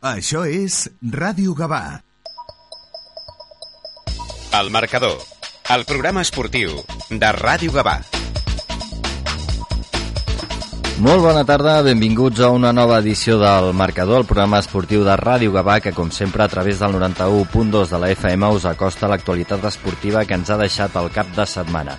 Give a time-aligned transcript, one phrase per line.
[0.00, 2.00] Això és Ràdio Gavà.
[4.56, 5.18] El marcador,
[5.76, 6.72] el programa esportiu
[7.10, 7.98] de Ràdio Gavà.
[11.04, 15.52] Molt bona tarda, benvinguts a una nova edició del Marcador, el programa esportiu de Ràdio
[15.52, 20.24] Gavà, que com sempre a través del 91.2 de la FM us acosta l'actualitat esportiva
[20.24, 21.98] que ens ha deixat el cap de setmana.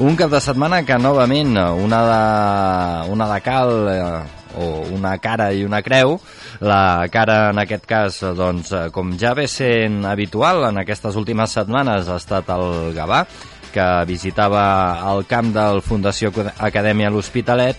[0.00, 5.50] Un cap de setmana que novament una de, una de cal eh, o una cara
[5.52, 6.18] i una creu,
[6.60, 12.08] la cara en aquest cas, doncs, com ja ve sent habitual en aquestes últimes setmanes,
[12.08, 13.24] ha estat el Gavà,
[13.72, 14.64] que visitava
[15.12, 17.78] el camp del Fundació Acadèmia L'Hospitalet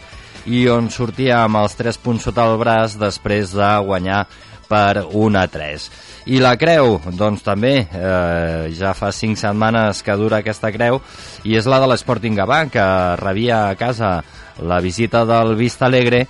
[0.50, 4.26] i on sortia amb els 3 punts sota el braç després de guanyar
[4.68, 5.86] per 1 a 3.
[6.34, 11.02] I la creu, doncs també, eh, ja fa 5 setmanes que dura aquesta creu,
[11.44, 12.86] i és la de l'Sporting Gavà, que
[13.20, 14.24] rebia a casa
[14.60, 16.28] la visita del Vista Alegre,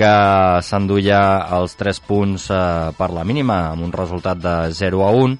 [0.00, 0.12] que
[0.64, 1.20] s'enduia
[1.58, 2.60] els 3 punts eh,
[2.96, 5.36] per la mínima, amb un resultat de 0 a 1,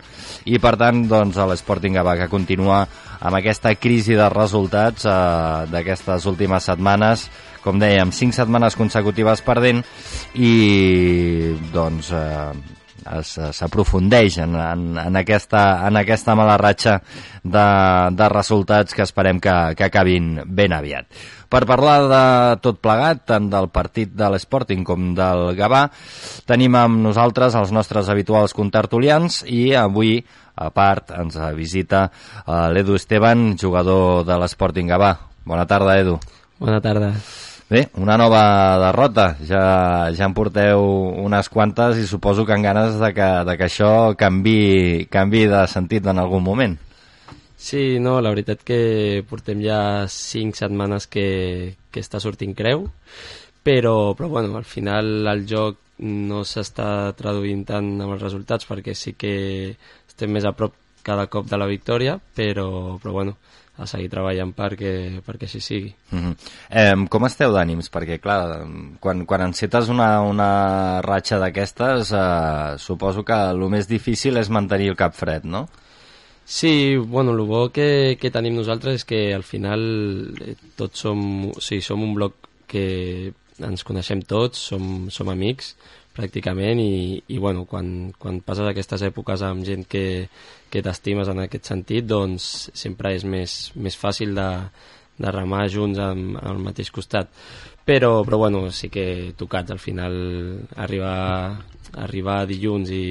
[0.52, 2.82] i per tant, doncs, l'Sporting Gavà, que continua
[3.20, 5.14] amb aquesta crisi de resultats eh,
[5.72, 7.28] d'aquestes últimes setmanes,
[7.64, 9.82] com dèiem, 5 setmanes consecutives perdent
[10.40, 10.52] i
[11.72, 12.52] doncs eh,
[13.24, 16.98] s'aprofundeix en, en, en, aquesta, en aquesta mala ratxa
[17.42, 17.66] de,
[18.16, 21.08] de resultats que esperem que, que acabin ben aviat.
[21.50, 22.24] Per parlar de
[22.62, 25.88] tot plegat, tant del partit de l'Sporting com del Gavà,
[26.46, 30.20] tenim amb nosaltres els nostres habituals contertulians i avui,
[30.54, 35.16] a part, ens visita uh, l'Edu Esteban, jugador de l'Sporting Gavà.
[35.42, 36.20] Bona tarda, Edu.
[36.62, 37.16] Bona tarda.
[37.70, 38.42] Bé, una nova
[38.82, 39.32] derrota.
[39.46, 39.64] Ja,
[40.14, 40.86] ja en porteu
[41.22, 45.64] unes quantes i suposo que en ganes de que, de que això canvi, canvi de
[45.70, 46.78] sentit en algun moment.
[47.60, 52.86] Sí, no, la veritat que portem ja cinc setmanes que, que està sortint creu,
[53.62, 58.94] però, però bueno, al final el joc no s'està traduint tant amb els resultats perquè
[58.96, 59.34] sí que
[60.08, 60.72] estem més a prop
[61.04, 63.36] cada cop de la victòria, però, però bueno,
[63.76, 65.92] a seguir treballant perquè, perquè així sigui.
[66.12, 66.34] Uh -huh.
[66.70, 67.92] eh, com esteu d'ànims?
[67.92, 68.64] Perquè, clar,
[69.00, 74.88] quan, quan encetes una, una ratxa d'aquestes, eh, suposo que el més difícil és mantenir
[74.88, 75.68] el cap fred, no?
[76.52, 79.84] Sí, bueno, el bo que, que tenim nosaltres és que al final
[80.42, 83.30] eh, tots som, o sigui, som un bloc que
[83.62, 85.76] ens coneixem tots, som, som amics,
[86.16, 90.26] pràcticament i, i bueno, quan, quan passes aquestes èpoques amb gent que,
[90.74, 94.50] que t'estimes en aquest sentit, doncs sempre és més, més fàcil de,
[95.22, 97.30] de remar junts al mateix costat.
[97.88, 100.14] Però, però bueno, sí que tocats al final
[100.76, 101.56] arribar,
[101.98, 103.06] arribar dilluns i,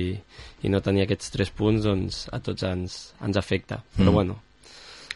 [0.64, 3.82] i no tenir aquests tres punts doncs a tots ens, ens afecta.
[3.98, 4.16] Però mm.
[4.16, 4.38] bueno,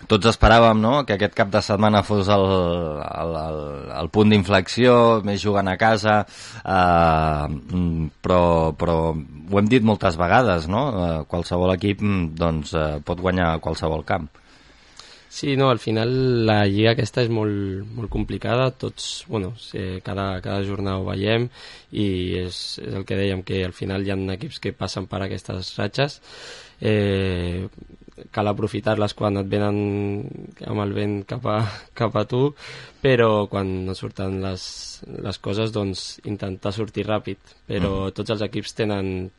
[0.10, 0.94] tots esperàvem no?
[1.08, 3.60] que aquest cap de setmana fos el, el, el,
[4.02, 4.96] el punt d'inflexió,
[5.28, 6.20] més jugant a casa,
[6.60, 8.44] eh, però,
[8.80, 10.84] però ho hem dit moltes vegades, no?
[11.06, 12.04] Eh, qualsevol equip
[12.40, 14.30] doncs, eh, pot guanyar qualsevol camp.
[15.34, 16.12] Sí, no, al final
[16.46, 19.56] la lliga aquesta és molt, molt complicada, tots, bueno,
[20.06, 21.48] cada, cada jornada ho veiem
[21.90, 22.06] i
[22.44, 25.74] és, és el que dèiem, que al final hi ha equips que passen per aquestes
[25.80, 26.20] ratxes,
[26.86, 27.66] eh,
[28.34, 29.78] cal aprofitar-les quan et venen
[30.70, 31.58] amb el vent cap a,
[32.00, 32.44] cap a tu,
[33.02, 34.64] però quan no surten les,
[35.26, 37.42] les coses, doncs intentar sortir ràpid.
[37.70, 38.18] Però mm.
[38.20, 39.32] tots els equips tenen,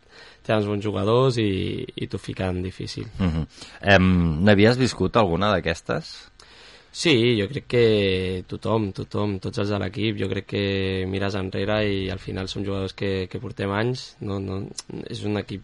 [0.44, 1.48] tenen bons jugadors i,
[1.96, 3.08] i t'ho fiquen difícil.
[3.18, 3.46] Mm -hmm.
[3.94, 6.30] em, N'havies viscut alguna d'aquestes?
[6.94, 11.80] Sí, jo crec que tothom, tothom, tots els de l'equip, jo crec que mires enrere
[11.90, 14.60] i al final són jugadors que, que portem anys, no, no,
[15.10, 15.62] és un equip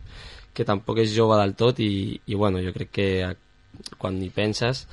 [0.52, 3.36] que tampoc és jove del tot i, i bueno, jo crec que
[3.96, 4.86] quan hi penses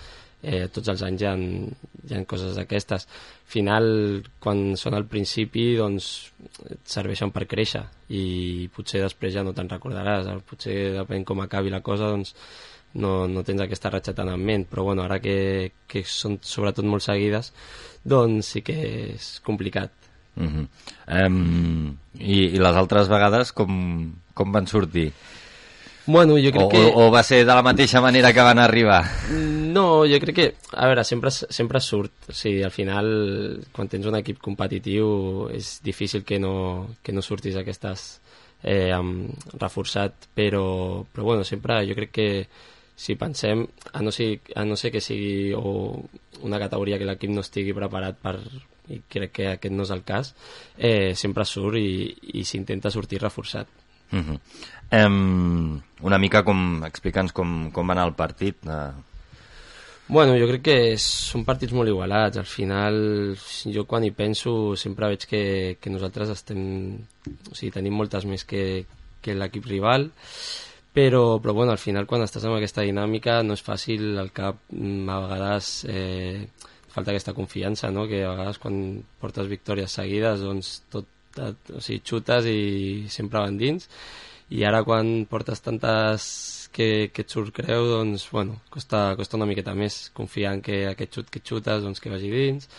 [0.43, 3.07] eh, tots els anys hi ha, hi ha coses d'aquestes.
[3.47, 3.85] Final,
[4.43, 6.07] quan són al principi, doncs
[6.67, 11.71] et serveixen per créixer i potser després ja no te'n recordaràs, potser depèn com acabi
[11.71, 12.35] la cosa, doncs
[12.99, 15.37] no, no tens aquesta ratxa tan en ment, però bueno, ara que,
[15.87, 17.53] que són sobretot molt seguides,
[18.03, 18.77] doncs sí que
[19.15, 19.93] és complicat.
[20.37, 20.67] Uh -huh.
[21.25, 25.11] um, i, I les altres vegades com, com van sortir?
[26.07, 26.83] Bueno, jo crec o, que...
[26.87, 29.01] O, o va ser de la mateixa manera que van arribar?
[29.29, 30.45] No, jo crec que...
[30.71, 32.29] A veure, sempre, sempre surt.
[32.31, 33.09] O sigui, al final,
[33.75, 38.07] quan tens un equip competitiu, és difícil que no, que no surtis aquestes
[38.63, 42.29] eh, amb, reforçat, però, però bueno, sempre jo crec que
[42.97, 46.01] si pensem, a no ser, a no ser que sigui o
[46.47, 48.39] una categoria que l'equip no estigui preparat per,
[48.89, 50.31] i crec que aquest no és el cas,
[50.77, 52.07] eh, sempre surt i,
[52.39, 53.69] i s'intenta sortir reforçat.
[54.11, 54.39] Uh -huh.
[55.05, 58.93] um, una mica com explica'ns com, com va anar el partit uh...
[60.09, 62.37] Bueno, jo crec que són partits molt igualats.
[62.37, 63.35] Al final,
[63.75, 65.41] jo quan hi penso sempre veig que,
[65.81, 66.61] que nosaltres estem...
[67.51, 68.85] O sigui, tenim moltes més que,
[69.21, 70.07] que l'equip rival,
[70.95, 74.63] però, però bueno, al final quan estàs amb aquesta dinàmica no és fàcil, el cap
[74.71, 76.47] mm, a vegades eh,
[76.93, 78.07] falta aquesta confiança, no?
[78.07, 78.79] que a vegades quan
[79.19, 82.59] portes victòries seguides doncs tot, tot o sigui, xutes i
[83.13, 83.89] sempre van dins.
[84.49, 86.27] I ara quan portes tantes
[86.73, 90.85] que, que et surt creu, doncs, bueno, costa, costa una miqueta més confiar en que
[90.91, 92.69] aquest xut que xutes, doncs, que vagi dins,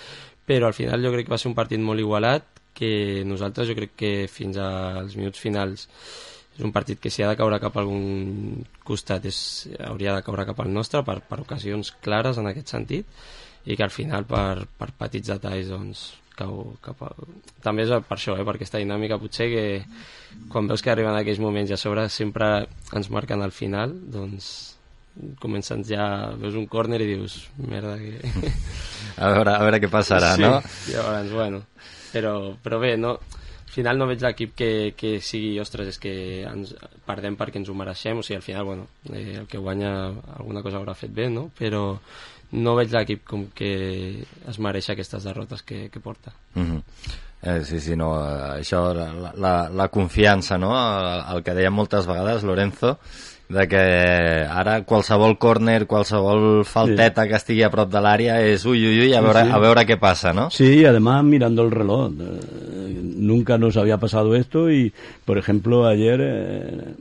[0.49, 2.47] però al final jo crec que va ser un partit molt igualat,
[2.79, 5.89] que nosaltres jo crec que fins als minuts finals
[6.59, 9.41] és un partit que si ha de caure cap a algun costat és,
[9.87, 13.87] hauria de caure cap al nostre per, per ocasions clares en aquest sentit i que
[13.87, 16.05] al final per, per petits detalls doncs,
[16.39, 17.11] cau cap a...
[17.65, 19.67] També és per això, eh, per aquesta dinàmica, potser que
[20.53, 22.53] quan veus que arriben aquells moments i a sobre sempre
[22.97, 24.51] ens marquen al final, doncs
[25.43, 28.21] comences ja, veus un córner i dius, merda, que...
[29.19, 30.61] A veure, a veure què passarà, sí, no?
[30.87, 31.63] I llavors, bueno,
[32.13, 36.15] però, però bé, no, al final no veig l'equip que, que sigui, ostres, és que
[36.47, 36.75] ens
[37.07, 39.93] perdem perquè ens ho mereixem, o sigui, al final, bueno, eh, el que guanya
[40.39, 41.49] alguna cosa haurà fet bé, no?
[41.59, 41.83] Però,
[42.53, 46.33] no veig l'equip com que es mereix aquestes derrotes que, que porta.
[46.55, 46.83] Mm -hmm.
[47.43, 50.73] eh, sí, sí, no, eh, això, la, la, la confiança, no?
[50.73, 52.99] El, el que deia moltes vegades Lorenzo,
[53.49, 53.83] de que
[54.45, 57.29] ara qualsevol córner, qualsevol falteta sí.
[57.31, 59.57] que estigui a prop de l'àrea és ui, ui, ui, a veure, sí, sí.
[59.57, 60.51] a veure què passa, ¿no?
[60.51, 62.13] Sí, y además mirando el reloj.
[62.21, 62.69] Eh,
[63.19, 64.93] nunca nos había pasado esto y,
[65.25, 66.95] por ejemplo, ayer, eh,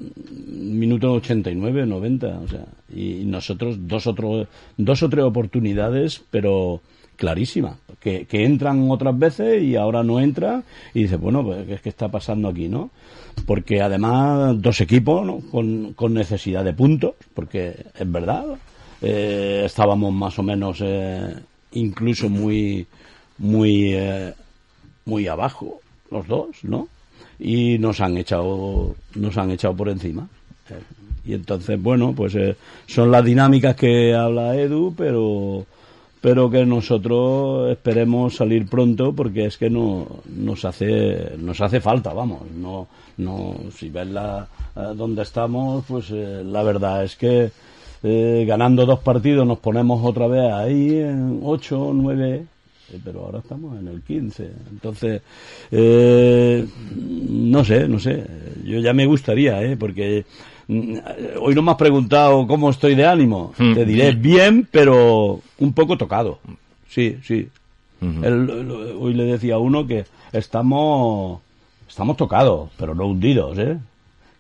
[0.48, 4.48] minuto 89, 90, o sea, y nosotros dos, otro,
[4.78, 6.82] dos o tres oportunidades, pero
[7.18, 11.90] clarísima, que, que entran otras veces y ahora no entra y dice, bueno, pues ¿qué
[11.90, 12.92] está pasando aquí, no?
[13.46, 15.40] porque además dos equipos ¿no?
[15.52, 18.46] con, con, necesidad de puntos, porque es verdad,
[19.02, 21.36] eh, estábamos más o menos eh,
[21.74, 22.88] incluso muy
[23.38, 24.34] muy eh,
[25.06, 25.80] muy abajo
[26.10, 26.88] los dos, ¿no?
[27.40, 30.28] Y nos han echado nos han echado por encima.
[30.70, 30.80] Eh,
[31.26, 32.56] y entonces, bueno, pues eh,
[32.86, 35.66] son las dinámicas que habla Edu, pero
[36.28, 42.12] pero que nosotros esperemos salir pronto porque es que no nos hace nos hace falta
[42.12, 42.42] vamos.
[42.54, 44.46] No no si ves la
[44.76, 47.50] eh, donde estamos pues eh, la verdad es que
[48.04, 52.46] eh, ganando dos partidos nos ponemos otra vez ahí en ocho nueve
[53.06, 55.22] pero ahora estamos en el 15 entonces
[55.72, 58.26] no sé no sé.
[58.66, 60.26] Yo ya me gustaría eh porque
[60.70, 63.54] hoy no me has preguntado cómo estoy de ánimo.
[63.58, 63.74] Mm.
[63.74, 66.40] Te diré bien, pero un poco tocado.
[66.90, 67.48] Sí, sí.
[68.02, 71.40] hoy le decía a uno que estamos,
[71.88, 73.78] estamos tocados, pero no hundidos, ¿eh?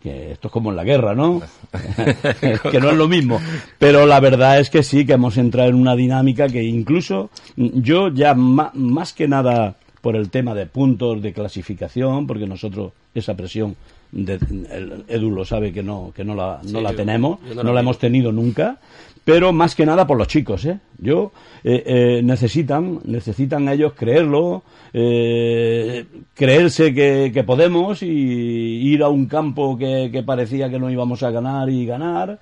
[0.01, 1.41] Que esto es como en la guerra, ¿no?
[2.71, 3.39] que no es lo mismo.
[3.79, 8.09] Pero la verdad es que sí, que hemos entrado en una dinámica que incluso yo
[8.09, 13.75] ya más que nada por el tema de puntos de clasificación, porque nosotros esa presión
[14.11, 17.73] de, el, Edu lo sabe que no que no la, no la tenemos, no, no
[17.73, 18.79] la hemos tenido nunca,
[19.23, 20.79] pero más que nada por los chicos, ¿eh?
[20.99, 21.33] Yo
[21.63, 24.63] eh, eh, necesitan necesitan ellos creerlo,
[24.93, 30.89] eh, creerse que, que, podemos y ir a un campo que, que parecía que no
[30.89, 32.39] íbamos a ganar y ganar.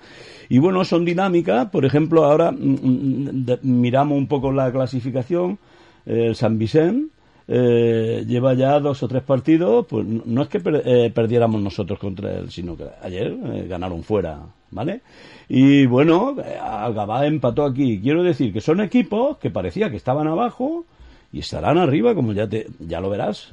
[0.48, 1.70] Y bueno, son dinámicas.
[1.72, 5.58] Por ejemplo, ahora mm, mm, miramos un poco la clasificación.
[6.06, 7.15] El San Vicente
[7.48, 12.34] eh, lleva ya dos o tres partidos, pues no es que eh, perdiéramos nosotros contra
[12.40, 14.40] él, sino que ayer eh, ganaron fuera,
[14.72, 15.02] ¿vale?
[15.48, 18.00] Y bueno, Algabá empató aquí.
[18.02, 20.86] Quiero decir que son equipos que parecía que estaban abajo
[21.32, 23.50] y estarán arriba, como ya te, ya lo verás.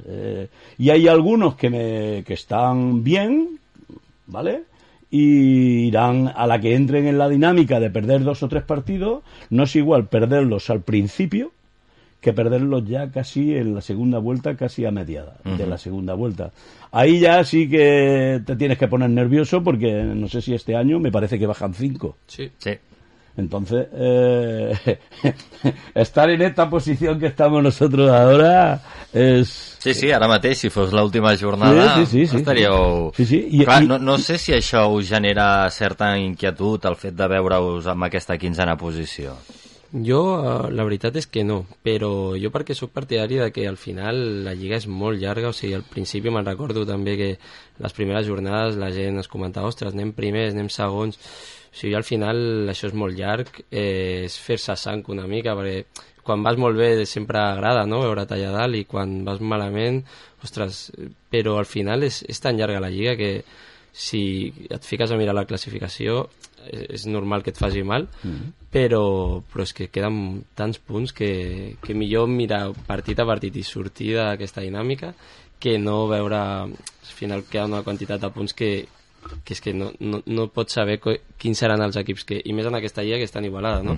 [0.77, 3.59] y hay algunos que me, que están bien,
[4.27, 4.63] ¿vale?
[5.11, 9.21] y irán a la que entren en la dinámica de perder dos o tres partidos,
[9.51, 11.51] no es igual perderlos al principio
[12.23, 16.51] que perderlos ya casi en la segunda vuelta, casi a mediada de la segunda vuelta.
[16.91, 20.99] Ahí ya sí que te tienes que poner nervioso porque no sé si este año
[20.99, 22.17] me parece que bajan cinco.
[22.25, 22.49] Sí.
[22.57, 22.71] Sí.
[23.35, 24.99] Entonces, eh,
[25.95, 28.79] estar en esta posición que estamos nosotros ahora
[29.11, 29.49] és...
[29.83, 33.11] Sí, sí, ara mateix, si fos l'última jornada, sí, sí, sí, estaríeu...
[33.17, 33.41] Sí, sí.
[33.51, 37.89] I, Clar, no, no sé si això us genera certa inquietud, el fet de veure-us
[37.91, 39.35] amb aquesta quinzena posició.
[39.93, 43.75] Jo, uh, la veritat és que no, però jo perquè sóc partidari de que al
[43.77, 47.27] final la lliga és molt llarga, o sigui, al principi me'n recordo també que
[47.83, 52.07] les primeres jornades la gent es comentava, ostres, anem primers, anem segons, o sigui, al
[52.07, 55.85] final això és molt llarg, eh, és fer-se sang una mica, perquè
[56.25, 58.01] quan vas molt bé sempre agrada no?
[58.01, 60.01] veure allà dalt i quan vas malament,
[60.41, 60.87] ostres,
[61.29, 63.31] però al final és, és tan llarga la lliga que
[63.93, 66.25] si et fiques a mirar la classificació
[66.65, 68.51] és normal que et faci mal, mm -hmm.
[68.71, 73.63] però, però és que queden tants punts que, que millor mirar partit a partit i
[73.63, 75.13] sortir d'aquesta dinàmica
[75.59, 78.87] que no veure al final queda una quantitat de punts que,
[79.43, 80.99] que és que no, no, no pots saber
[81.37, 83.95] quins seran els equips que, i més en aquesta lliga que estan igualada, no?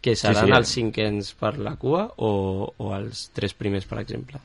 [0.00, 0.52] Que seran sí.
[0.52, 4.40] els cinquens per la cua o, o els tres primers, per exemple.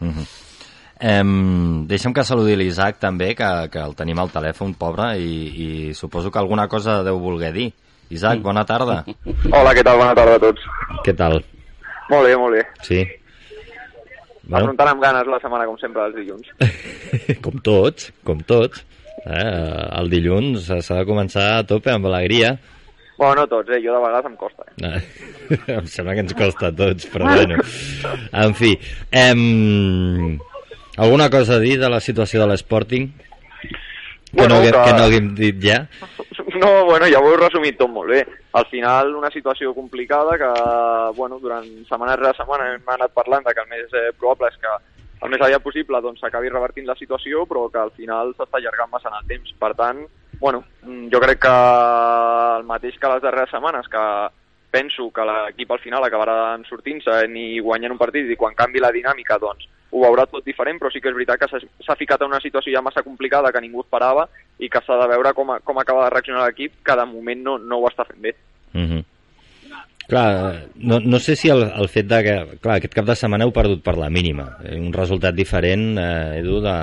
[0.99, 5.33] Em, deixa'm que saludi l'Isaac també, que, que el tenim al telèfon, pobre, i,
[5.65, 7.69] i suposo que alguna cosa deu voler dir.
[8.13, 9.01] Isaac, bona tarda.
[9.49, 9.99] Hola, què tal?
[9.99, 10.65] Bona tarda a tots.
[11.03, 11.39] Què tal?
[12.11, 12.63] Molt bé, molt bé.
[12.85, 13.01] Sí.
[14.45, 14.67] Bueno.
[14.67, 16.51] Afrontant amb ganes la setmana, com sempre, els dilluns.
[17.45, 18.85] com tots, com tots.
[19.25, 22.53] Eh, el dilluns s'ha de començar a tope amb alegria.
[23.17, 23.79] Bueno, no tots, eh?
[23.81, 24.67] Jo de vegades em costa.
[24.83, 24.99] Eh?
[25.55, 27.57] Eh, em sembla que ens costa a tots, però bueno.
[28.45, 28.75] En fi,
[29.11, 30.37] em...
[30.97, 33.07] alguna cosa a dir de la situació de l'Sporting?
[33.11, 35.87] Que, Bueno, no, que- que no haguem dit ja?
[36.55, 38.21] No, bueno, ja ho heu resumit tot molt bé.
[38.53, 40.47] Al final, una situació complicada que,
[41.17, 44.55] bueno, durant setmana rere setmana hem anat parlant de que el més eh, probable és
[44.61, 44.71] que
[45.25, 48.89] el més aviat possible doncs, s'acabi revertint la situació, però que al final s'està allargant
[48.91, 49.51] massa en el temps.
[49.59, 49.99] Per tant,
[50.39, 50.63] bueno,
[51.11, 51.53] jo crec que
[52.59, 54.05] el mateix que les darreres setmanes, que
[54.71, 58.91] penso que l'equip al final acabarà sortint-se ni guanyant un partit i quan canvi la
[58.95, 62.27] dinàmica doncs ho veurà tot diferent, però sí que és veritat que s'ha- ficat en
[62.33, 64.27] una situació ja massa complicada que ningú esperava
[64.59, 67.41] i que s'ha de veure com, a, com acaba de reaccionar l'equip, que de moment
[67.45, 68.35] no, no ho està fent bé.
[68.73, 69.03] Mm -hmm.
[70.07, 72.33] Clar, no, no sé si el, el fet de que...
[72.61, 74.57] Clar, aquest cap de setmana heu perdut per la mínima.
[74.63, 76.75] Eh, Un resultat diferent, eh, Edu, de,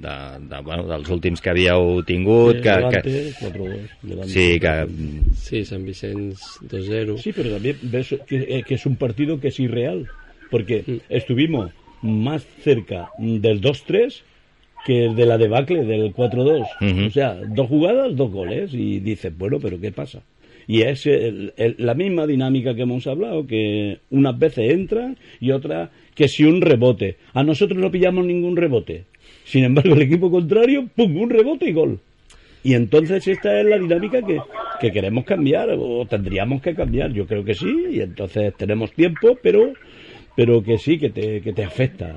[0.00, 0.14] de,
[0.48, 2.62] de, bueno, dels últims que havíeu tingut.
[2.62, 3.90] Que, Levante, que, 4-2.
[4.08, 4.28] Levante.
[4.32, 4.72] sí, que...
[5.36, 7.18] Sí, Sant Vicenç 2-0.
[7.18, 10.06] Sí, pero también ves que, eh, que es un partido que es irreal,
[10.50, 10.96] porque Mm.
[11.10, 11.72] estuvimos
[12.06, 14.22] más cerca del 2-3
[14.84, 16.66] que de la debacle del 4-2.
[16.80, 17.06] Ujú.
[17.06, 20.22] O sea, dos jugadas, dos goles, y dices, bueno, pero ¿qué pasa?
[20.68, 25.50] Y es el- el- la misma dinámica que hemos hablado, que unas veces entran y
[25.52, 27.16] otras que si un rebote.
[27.34, 29.04] A nosotros no pillamos ningún rebote.
[29.44, 32.00] Sin embargo, el equipo contrario, ¡pum!, un rebote y gol.
[32.64, 34.40] Y entonces esta es la dinámica que,
[34.80, 37.12] que queremos cambiar o tendríamos que cambiar.
[37.12, 39.72] Yo creo que sí, y entonces tenemos tiempo, pero
[40.36, 42.14] pero que sí, que te, que te afecta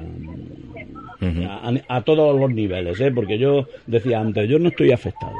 [1.48, 3.12] a, a todos los niveles, ¿eh?
[3.12, 5.34] porque yo decía antes, yo no estoy afectado.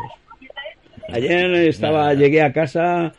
[1.12, 3.14] Ayer estaba, llegué a casa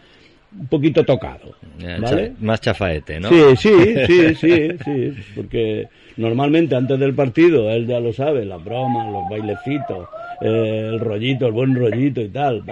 [0.58, 1.54] un poquito tocado,
[2.00, 2.32] ¿vale?
[2.40, 3.28] Más chafaete, ¿no?
[3.28, 8.62] Sí, sí, sí, sí, sí, porque normalmente antes del partido, él ya lo sabe, las
[8.64, 10.08] bromas, los bailecitos,
[10.40, 12.62] eh, el rollito, el buen rollito y tal.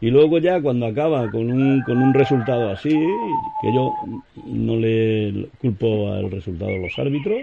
[0.00, 2.90] Y luego ya cuando acaba con un, con un resultado así,
[3.60, 3.94] que yo
[4.46, 7.40] no le culpo al resultado de los árbitros,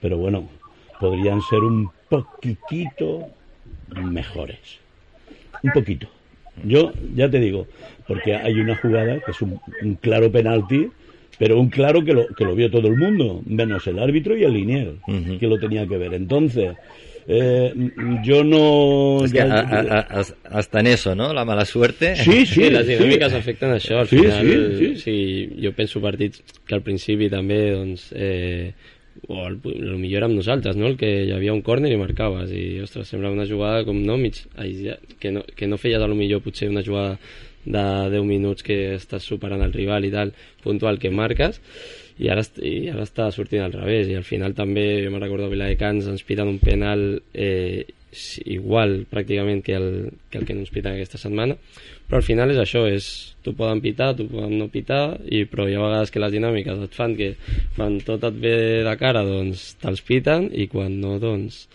[0.00, 0.48] pero bueno,
[1.00, 3.26] podrían ser un poquitito
[3.94, 4.58] mejores.
[5.62, 6.08] Un poquito.
[6.64, 7.66] Yo ya te digo,
[8.06, 10.88] porque hay una jugada que es un, un claro penalti,
[11.38, 14.44] pero un claro que lo, que lo vio todo el mundo, menos el árbitro y
[14.44, 14.94] el linier,
[15.38, 16.14] que lo tenía que ver.
[16.14, 16.76] Entonces,
[17.30, 17.72] eh,
[18.24, 19.22] yo no...
[19.24, 21.32] Es que ya- a- a- a- hasta en eso, ¿no?
[21.34, 22.16] La mala suerte.
[22.16, 23.36] Sí, sí, Sí, les dinàmiques sí.
[23.36, 23.98] afecten això.
[24.00, 24.96] Al Sí, final, sí, sí.
[25.02, 25.16] sí,
[25.62, 28.72] jo penso partits que al principi també, doncs, eh,
[29.28, 30.86] o el, el millor amb nosaltres, no?
[30.86, 34.16] El que hi havia un córner i marcaves, i, ostres, sembla una jugada com, no,
[34.16, 34.72] mig, ai,
[35.20, 37.18] que no, que no feies a lo millor potser una jugada
[37.68, 37.82] de
[38.14, 40.30] 10 minuts que estàs superant el rival i tal,
[40.64, 41.58] puntual que marques,
[42.18, 45.46] i ara, i ara està sortint al revés, i al final també, jo me'n recordo
[45.46, 47.86] a Viladecans, ens piten un penal eh,
[48.48, 49.88] igual pràcticament que el,
[50.30, 51.56] que el que ens piten aquesta setmana,
[52.08, 53.08] però al final és això, és
[53.44, 56.82] tu poden pitar, tu poden no pitar, i, però hi ha vegades que les dinàmiques
[56.86, 57.34] et fan que
[57.76, 58.56] quan tot et ve
[58.86, 61.66] de cara, doncs te'ls piten, i quan no, doncs...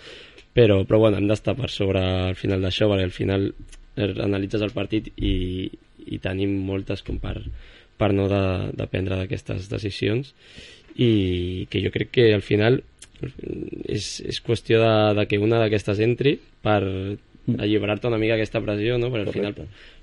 [0.54, 4.62] Però, però bueno, hem d'estar per sobre al final d'això, perquè al final eh, analitzes
[4.62, 5.66] el partit i,
[6.06, 7.40] i tenim moltes com per,
[8.04, 8.44] per no de,
[8.76, 10.34] de prendre d'aquestes decisions
[11.00, 12.82] i que jo crec que al final
[13.88, 16.82] és, és qüestió de, de que una d'aquestes entri per
[17.58, 19.10] alliberar-te una mica aquesta pressió, no?
[19.12, 19.56] Perquè al final,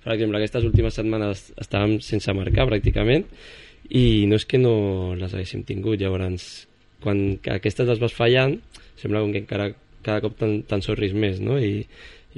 [0.05, 3.27] per exemple, aquestes últimes setmanes estàvem sense marcar pràcticament
[3.97, 4.75] i no és que no
[5.19, 6.67] les haguéssim tingut, llavors
[7.01, 8.59] quan aquestes les vas fallant
[9.01, 9.71] sembla com que encara
[10.05, 11.59] cada cop te'n te sorris més, no?
[11.61, 11.87] I,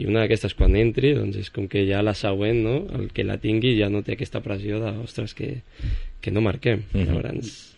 [0.00, 2.76] i una d'aquestes quan entri doncs és com que ja la següent no?
[2.98, 5.58] el que la tingui ja no té aquesta pressió de ostres que,
[6.20, 7.04] que no marquem Mhm.
[7.10, 7.68] llavors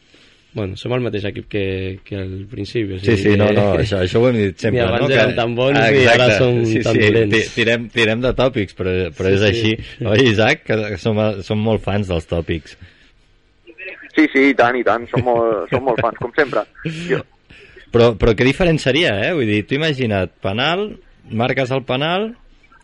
[0.54, 3.75] bueno, som el mateix equip que, que al principi o Sí, sí, sigui no, no,
[3.75, 5.14] això, això ho hem dit sempre, Ni abans no?
[5.16, 6.38] eren tan bons Ah, i ara exacte.
[6.38, 7.35] som sí, tan sí, dolents.
[7.35, 9.49] ti- Tirem, tirem de tòpics, però, però Sí, és sí.
[9.49, 10.06] així.
[10.06, 10.62] Oi, Isaac?
[10.62, 12.76] Que som, som molt fans dels tòpics.
[14.14, 16.62] Sí, sí, i tant, i tant, som molt, som molt fans, com sempre.
[17.11, 17.25] Jo,
[17.90, 19.33] Però, però què diferent seria, eh?
[19.35, 20.92] Vull dir, tu imagina't, penal,
[21.31, 22.33] marques el penal,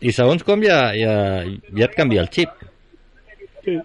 [0.01, 1.13] i segons com ja, ja,
[1.77, 2.65] ja et canvia el xip.
[3.61, 3.77] Sí.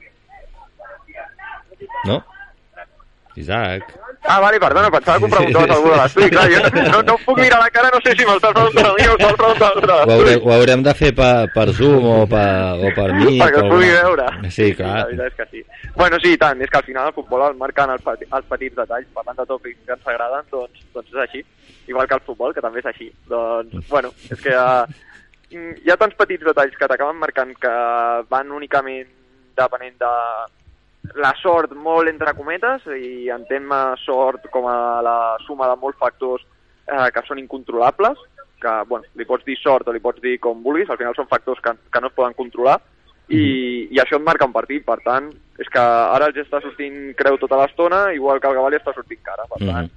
[2.07, 2.23] No?
[3.37, 3.85] Isaac.
[4.29, 6.31] Ah, vale, perdona, pensava que em preguntaves algú de l'estudi.
[6.33, 8.95] Clar, jo no, no em puc mirar la cara, no sé si m'estàs preguntant a
[8.97, 12.09] mi o estàs preguntant a de Ho, haure, ho haurem de fer per, per Zoom
[12.11, 12.49] o per,
[12.81, 13.37] o per mi.
[13.39, 14.27] Perquè es pugui veure.
[14.57, 14.95] Sí, clar.
[14.97, 15.63] La veritat és que sí.
[16.01, 19.13] Bueno, sí, tant, és que al final el futbol el marquen els, els petits detalls,
[19.21, 21.45] parlant de tòpics que ens agraden, doncs, doncs és així.
[21.87, 23.11] Igual que el futbol, que també és així.
[23.31, 24.87] Doncs, bueno, és que uh,
[25.55, 27.75] hi ha tants petits detalls que t'acaben marcant que
[28.31, 29.09] van únicament
[29.57, 30.13] depenent de
[31.23, 33.71] la sort molt entre cometes i entenc
[34.03, 38.19] sort com a la suma de molts factors eh, que són incontrolables,
[38.61, 41.31] que bueno, li pots dir sort o li pots dir com vulguis, al final són
[41.31, 42.81] factors que, que no es poden controlar
[43.29, 43.43] i,
[43.91, 47.39] i això et marca un partit, per tant, és que ara els està sortint creu
[47.43, 49.91] tota l'estona, igual que el Gavà li està sortint cara, per tant,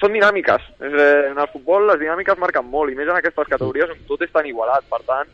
[0.00, 0.64] són dinàmiques.
[0.80, 4.02] És, eh, en el futbol les dinàmiques marquen molt, i més en aquestes categories on
[4.08, 4.84] tot és tan igualat.
[4.90, 5.30] Per tant,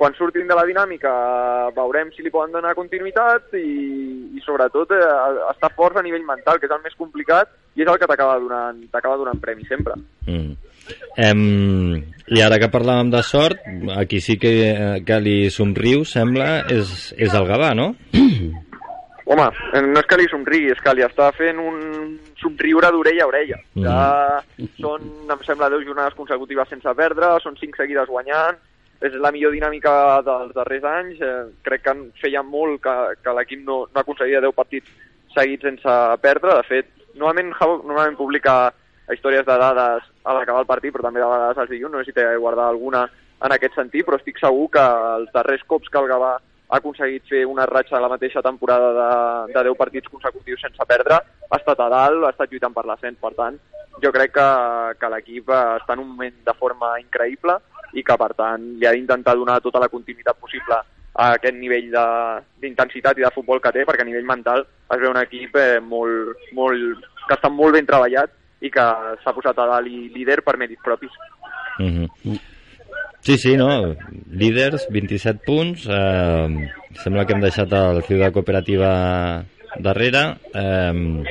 [0.00, 1.10] quan surtin de la dinàmica
[1.76, 3.74] veurem si li poden donar continuïtat i,
[4.36, 5.02] i sobretot eh,
[5.50, 8.38] estar forts a nivell mental, que és el més complicat i és el que t'acaba
[8.40, 9.98] donant, t'acaba donant premi sempre.
[10.26, 10.56] Mm.
[11.20, 11.42] Em,
[12.32, 13.60] I ara que parlàvem de sort,
[13.96, 17.92] aquí sí que, eh, que li somriu, sembla, és, és el Gavà, no?
[19.30, 19.46] Home,
[19.86, 21.76] no és que li somrigui, és que li està fent un
[22.40, 23.60] somriure d'orella a orella.
[23.84, 24.00] Ja
[24.80, 28.58] són, em sembla, 10 jornades consecutives sense perdre, són 5 seguides guanyant,
[29.06, 29.92] és la millor dinàmica
[30.26, 31.22] dels darrers anys.
[31.22, 34.90] Eh, crec que feia molt que, que l'equip no, no aconseguia 10 partits
[35.36, 35.96] seguits sense
[36.26, 36.58] perdre.
[36.58, 37.54] De fet, normalment,
[37.86, 38.58] normalment publica
[39.14, 42.10] històries de dades a l'acabar el partit, però també de vegades els dilluns, no sé
[42.10, 43.06] si té guardar alguna
[43.40, 44.84] en aquest sentit, però estic segur que
[45.16, 46.34] els darrers cops que el Gavà
[46.70, 50.86] ha aconseguit fer una ratxa de la mateixa temporada de, de 10 partits consecutius sense
[50.86, 53.58] perdre, ha estat a dalt, ha estat lluitant per l'ascens, per tant,
[54.02, 54.46] jo crec que,
[55.00, 57.58] que l'equip està en un moment de forma increïble
[57.98, 61.90] i que, per tant, li ha d'intentar donar tota la continuïtat possible a aquest nivell
[61.90, 65.80] d'intensitat i de futbol que té, perquè a nivell mental es veu un equip eh,
[65.82, 68.30] molt, molt, que està molt ben treballat
[68.62, 68.86] i que
[69.24, 71.10] s'ha posat a dalt i líder per mèrits propis.
[71.80, 72.38] Mm -hmm.
[73.22, 73.94] Sí, sí, no?
[74.30, 75.86] Líders, 27 punts.
[75.86, 76.70] Eh,
[77.02, 78.92] sembla que hem deixat el Ciutat Cooperativa
[79.78, 80.24] darrere.
[80.54, 81.24] Eh,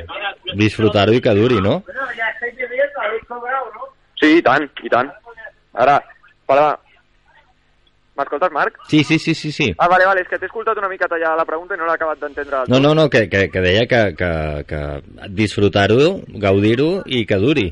[0.60, 1.80] Disfrutar-ho i que duri, no?
[4.20, 5.10] Sí, i tant, i tant.
[5.74, 5.98] Ara,
[6.50, 6.72] para...
[8.20, 8.80] M'escoltes, Marc?
[8.92, 9.70] Sí, sí, sí, sí, sí.
[9.78, 11.94] Ah, vale, vale, és que t'he escoltat una mica tallar la pregunta i no l'he
[11.96, 12.66] acabat d'entendre.
[12.68, 14.32] No, no, no, que, que, que deia que, que,
[14.68, 14.82] que
[15.38, 16.10] disfrutar-ho,
[16.44, 17.70] gaudir-ho i que duri.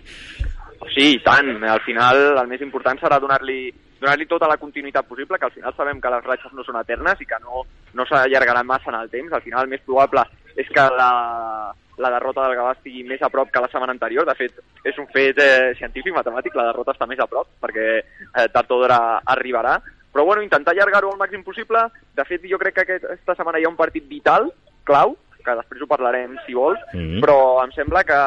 [0.93, 1.51] Sí, i tant.
[1.67, 3.59] Al final el més important serà donar-li
[3.99, 7.21] donar-li tota la continuïtat possible, que al final sabem que les ratxes no són eternes
[7.21, 9.33] i que no, no s'allargaran massa en el temps.
[9.33, 10.23] Al final el més probable
[10.55, 14.25] és que la, la derrota del Gavà estigui més a prop que la setmana anterior.
[14.25, 17.87] De fet, és un fet eh, científic, matemàtic, la derrota està més a prop, perquè
[17.99, 19.77] eh, tard o d'hora arribarà.
[20.13, 21.83] Però bueno, intentar allargar-ho al màxim possible.
[22.15, 24.51] De fet, jo crec que aquesta setmana hi ha un partit vital,
[24.87, 27.21] clau, que després ho parlarem si vols, Mhm.
[27.23, 28.17] però em sembla que,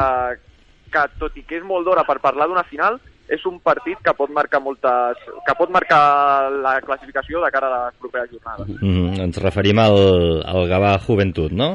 [0.91, 2.99] que tot i que és molt d'hora per parlar d'una final,
[3.31, 7.85] és un partit que pot marcar moltes que pot marcar la classificació de cara a
[7.85, 8.75] les properes jornades.
[8.81, 9.21] Mm.
[9.27, 9.97] Ens referim al,
[10.43, 11.71] al Gavà Joventut, no?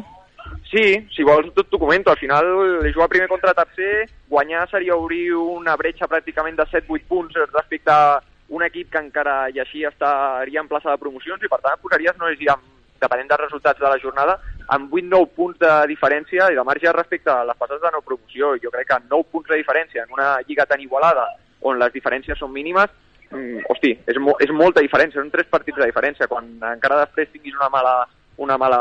[0.70, 2.12] Sí, si vols tot t'ho comento.
[2.12, 2.46] Al final,
[2.92, 8.18] jugar primer contra tercer, guanyar seria obrir una bretxa pràcticament de 7-8 punts respecte a
[8.48, 12.18] un equip que encara i així estaria en plaça de promocions i per tant posaries,
[12.18, 12.62] no si amb,
[13.00, 14.36] depenent dels resultats de la jornada,
[14.72, 18.54] amb 8-9 punts de diferència i de marge respecte a les passes de no promoció.
[18.62, 21.26] Jo crec que 9 punts de diferència en una lliga tan igualada
[21.62, 22.90] on les diferències són mínimes,
[23.30, 26.28] mm, hosti, és, mo és molta diferència, són tres partits de diferència.
[26.28, 27.96] Quan encara després tinguis una mala,
[28.36, 28.80] una mala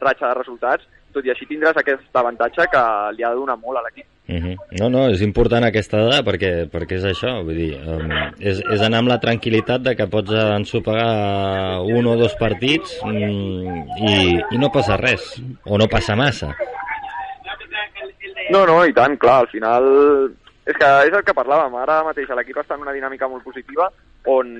[0.00, 2.82] ratxa de resultats, tot i així tindràs aquest avantatge que
[3.16, 4.06] li ha de donar molt a l'equip.
[4.30, 4.56] Uh -huh.
[4.78, 8.80] No, no, és important aquesta dada perquè, perquè és això, vull dir, um, és, és
[8.80, 14.58] anar amb la tranquil·litat de que pots ensopegar un o dos partits mm, i, i
[14.58, 16.54] no passa res, o no passa massa.
[18.50, 20.30] No, no, i tant, clar, al final...
[20.68, 23.88] És que és el que parlàvem, ara mateix l'equip està en una dinàmica molt positiva
[24.28, 24.50] on,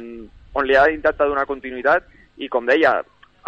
[0.56, 2.06] on li ha d'intentar donar continuïtat
[2.40, 3.00] i, com deia,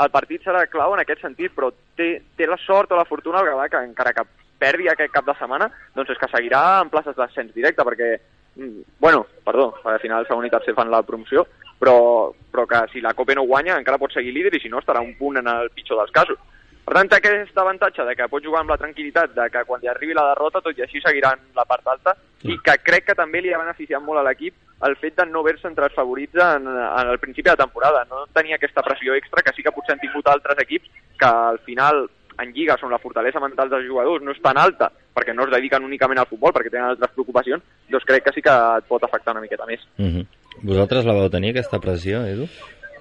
[0.02, 3.40] el partit serà clau en aquest sentit, però té, té la sort o la fortuna
[3.40, 4.26] el Gavà que encara que
[4.62, 8.12] perdi aquest cap de setmana, doncs és que seguirà en places d'ascens directe, perquè,
[8.56, 11.46] mm, bueno, perdó, al final segon i tercer fan la promoció,
[11.82, 14.78] però, però que si la Copa no guanya encara pot seguir líder i si no
[14.78, 16.38] estarà un punt en el pitjor dels casos.
[16.82, 19.80] Per tant, té aquest avantatge de que pot jugar amb la tranquil·litat de que quan
[19.82, 23.18] li arribi la derrota tot i així seguiran la part alta i que crec que
[23.18, 24.56] també li ha beneficiat molt a l'equip
[24.88, 28.24] el fet de no haver-se entre els favorits en, en el principi de temporada, no
[28.34, 30.90] tenir aquesta pressió extra que sí que potser han tingut altres equips
[31.20, 32.08] que al final
[32.42, 35.54] en lligues on la fortalesa mental dels jugadors no és tan alta perquè no es
[35.54, 39.02] dediquen únicament al futbol, perquè tenen altres preocupacions, doncs crec que sí que et pot
[39.04, 39.80] afectar una miqueta més.
[39.98, 40.26] Uh -huh.
[40.62, 42.48] Vosaltres la vau tenir, aquesta pressió, Edu?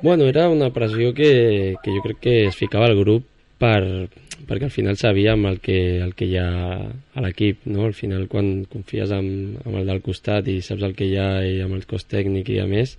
[0.01, 3.23] Bueno, era una pressió que, que jo crec que es ficava al grup
[3.61, 4.09] per,
[4.49, 6.49] perquè al final sabíem el que, el que hi ha
[6.81, 7.85] a l'equip, no?
[7.85, 11.29] Al final quan confies en, en el del costat i saps el que hi ha
[11.45, 12.97] i amb el cos tècnic i a més,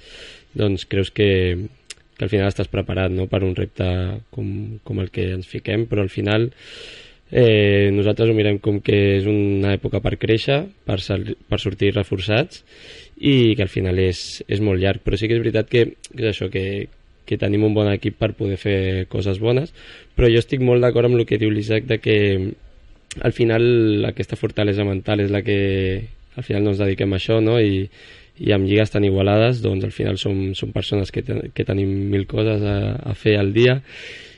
[0.58, 1.28] doncs creus que,
[2.16, 3.26] que al final estàs preparat no?
[3.30, 3.88] per un repte
[4.30, 4.52] com,
[4.86, 6.48] com el que ens fiquem, però al final
[7.32, 11.94] eh, nosaltres ho mirem com que és una època per créixer, per, sal, per sortir
[11.96, 12.62] reforçats
[13.18, 16.22] i que al final és, és molt llarg, però sí que és veritat que, que
[16.22, 16.86] és això, que,
[17.26, 18.78] que tenim un bon equip per poder fer
[19.12, 19.74] coses bones,
[20.16, 22.16] però jo estic molt d'acord amb el que diu l'Isaac de que
[23.20, 25.58] al final aquesta fortalesa mental és la que
[26.36, 27.58] al final no ens dediquem a això no?
[27.60, 27.86] I,
[28.40, 31.90] i amb lligues tan igualades doncs al final som, som persones que, te, que tenim
[32.12, 33.80] mil coses a, a fer al dia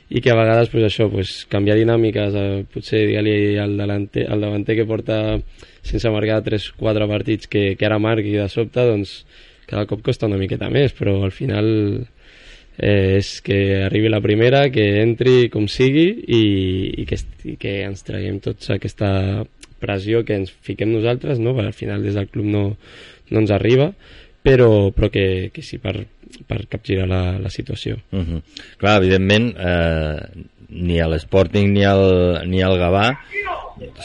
[0.09, 4.43] i que a vegades pues, això, pues, canviar dinàmiques eh, potser digue-li al, davanter, al
[4.43, 5.39] davanter que porta
[5.85, 9.21] sense marcar 3-4 partits que, que ara marqui de sobte doncs
[9.65, 11.65] cada cop costa una miqueta més però al final
[12.77, 16.43] eh, és que arribi la primera, que entri com sigui i,
[17.01, 17.19] i, que,
[17.51, 19.45] i que ens traguem tots aquesta
[19.79, 21.55] pressió que ens fiquem nosaltres, no?
[21.55, 22.65] perquè al final des del club no,
[23.29, 23.91] no ens arriba,
[24.45, 25.97] però, però que, que sí per,
[26.47, 27.97] per capgirar la, la situació.
[28.11, 28.41] Uh -huh.
[28.77, 33.13] Clar, evidentment, eh, ni a l'Sporting ni al, ni al Gavà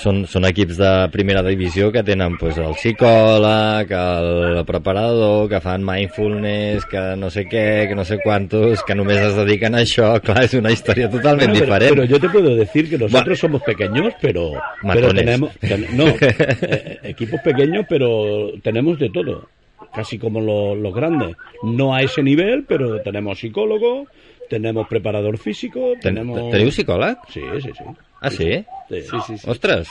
[0.00, 5.84] són, són equips de primera divisió que tenen pues, el psicòleg, el preparador, que fan
[5.86, 10.12] mindfulness, que no sé què, que no sé quantos, que només es dediquen a això.
[10.26, 11.94] Clar, és una història totalment bueno, diferent.
[11.94, 14.50] Pero yo te puedo decir que nosotros bueno, somos pequeños, pero,
[14.82, 15.56] pero tenemos...
[15.60, 19.48] Ten, no, eh, equipos pequeños, pero tenemos de todo.
[19.94, 21.36] Casi como los, los grandes.
[21.62, 24.06] No a ese nivel, pero tenemos psicólogo,
[24.48, 26.50] tenemos preparador físico, tenemos...
[26.50, 27.18] Teniu psicòleg?
[27.30, 28.09] Sí, sí, sí.
[28.20, 28.64] Ah, sí?
[28.88, 29.38] Sí, sí, sí.
[29.38, 29.50] sí.
[29.50, 29.88] Ostres,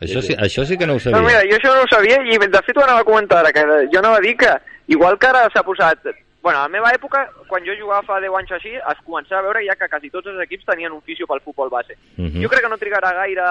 [0.00, 1.20] això sí, això sí que no ho sabia.
[1.20, 3.52] No, mira, jo això no ho sabia i de fet ho anava a comentar ara,
[3.54, 4.50] que jo anava a dir que
[4.88, 6.10] igual que ara s'ha posat
[6.42, 9.44] bueno, a la meva època, quan jo jugava fa 10 anys així, es començava a
[9.44, 11.92] veure ja que quasi tots els equips tenien un fisio pel futbol base.
[12.16, 12.28] Uh Mhm.
[12.32, 12.42] -huh.
[12.42, 13.42] Jo crec que no trigarà gaire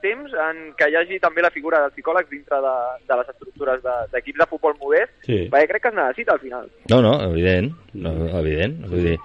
[0.00, 2.74] temps en que hi hagi també la figura del psicòleg dintre de,
[3.08, 3.82] de les estructures
[4.12, 5.48] d'equips de, de futbol modest, Sí.
[5.50, 6.68] perquè crec que es necessita al final.
[6.88, 8.86] No, no, evident, no, evident.
[8.86, 9.18] Vull dir,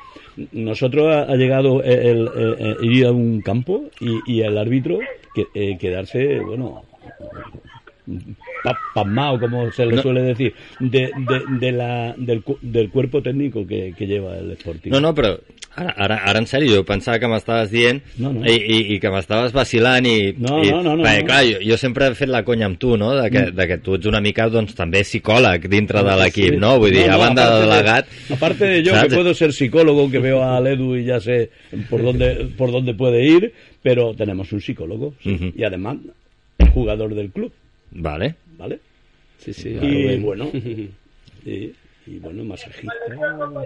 [0.54, 4.58] Nosotros ha, ha llegado el, el- el- el ir a un campo y, y el
[4.58, 5.00] árbitro
[5.36, 6.84] que, eh, quedarse, bueno,
[8.94, 10.02] pasmado, como se le No.
[10.02, 14.92] suele decir, de, de, de la, del, del cuerpo técnico que, que lleva el Sporting.
[14.92, 15.38] No, no, però
[15.76, 18.42] ara, ara, ara en sèrio, jo pensava que m'estaves dient No, no.
[18.44, 21.28] I, i, i que m'estaves vacilant i, No, i, no, no, no, perquè, no.
[21.30, 23.78] clar, jo, jo sempre he fet la conya amb tu, no?, de que, de que
[23.78, 26.76] tu ets una mica, doncs, també psicòleg dintre de l'equip, no?
[26.80, 28.06] Vull dir, No, a no, banda aparte de delegat...
[28.36, 29.10] aparte de yo, ¿sabes?
[29.10, 31.50] que puedo ser psicólogo, que veo al Edu y ya sé
[31.90, 35.98] por dónde, por dónde puede ir, pero tenemos un psicólogo sí, y además
[36.74, 37.52] jugador del club,
[37.92, 38.36] Vale.
[38.60, 38.80] ¿Vale?
[39.40, 40.22] Sí, sí, y Rubén.
[40.22, 40.50] bueno,
[41.46, 41.72] y,
[42.06, 42.92] y bueno, masajista,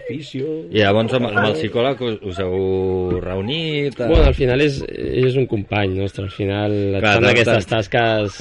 [0.07, 0.45] fisio...
[0.69, 3.97] I llavors amb, amb el psicòleg us, us heu reunit...
[3.97, 4.07] eh?
[4.09, 8.39] Bueno, al final és, és un company nostre, al final et Clar, fan aquestes tasques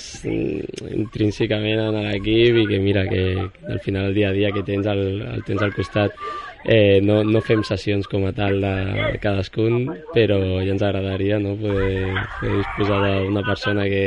[0.92, 3.24] intrínsecament en l'equip i que mira que
[3.68, 5.04] al final el dia a dia que tens al,
[5.36, 6.16] el tens al costat
[6.64, 8.74] eh, no, no fem sessions com a tal de
[9.22, 14.02] cadascun, però ja ens agradaria no, poder, poder disposar d'una persona que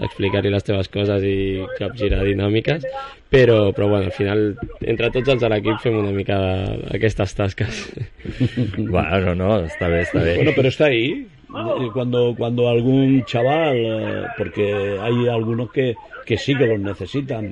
[0.00, 2.86] explicar-li les teves coses i capgirar dinàmiques,
[3.30, 7.34] però, però bueno, al final entre tots els de l'equip fem una mica de- aquestes
[7.34, 7.84] tasques.
[8.76, 10.36] Bueno, no, està bé, està bé.
[10.36, 11.26] Bueno, pero está ahí.
[11.50, 17.44] Eh, Cuando, cuando algún chaval, eh, porque hay algunos que, que sí que los necesitan,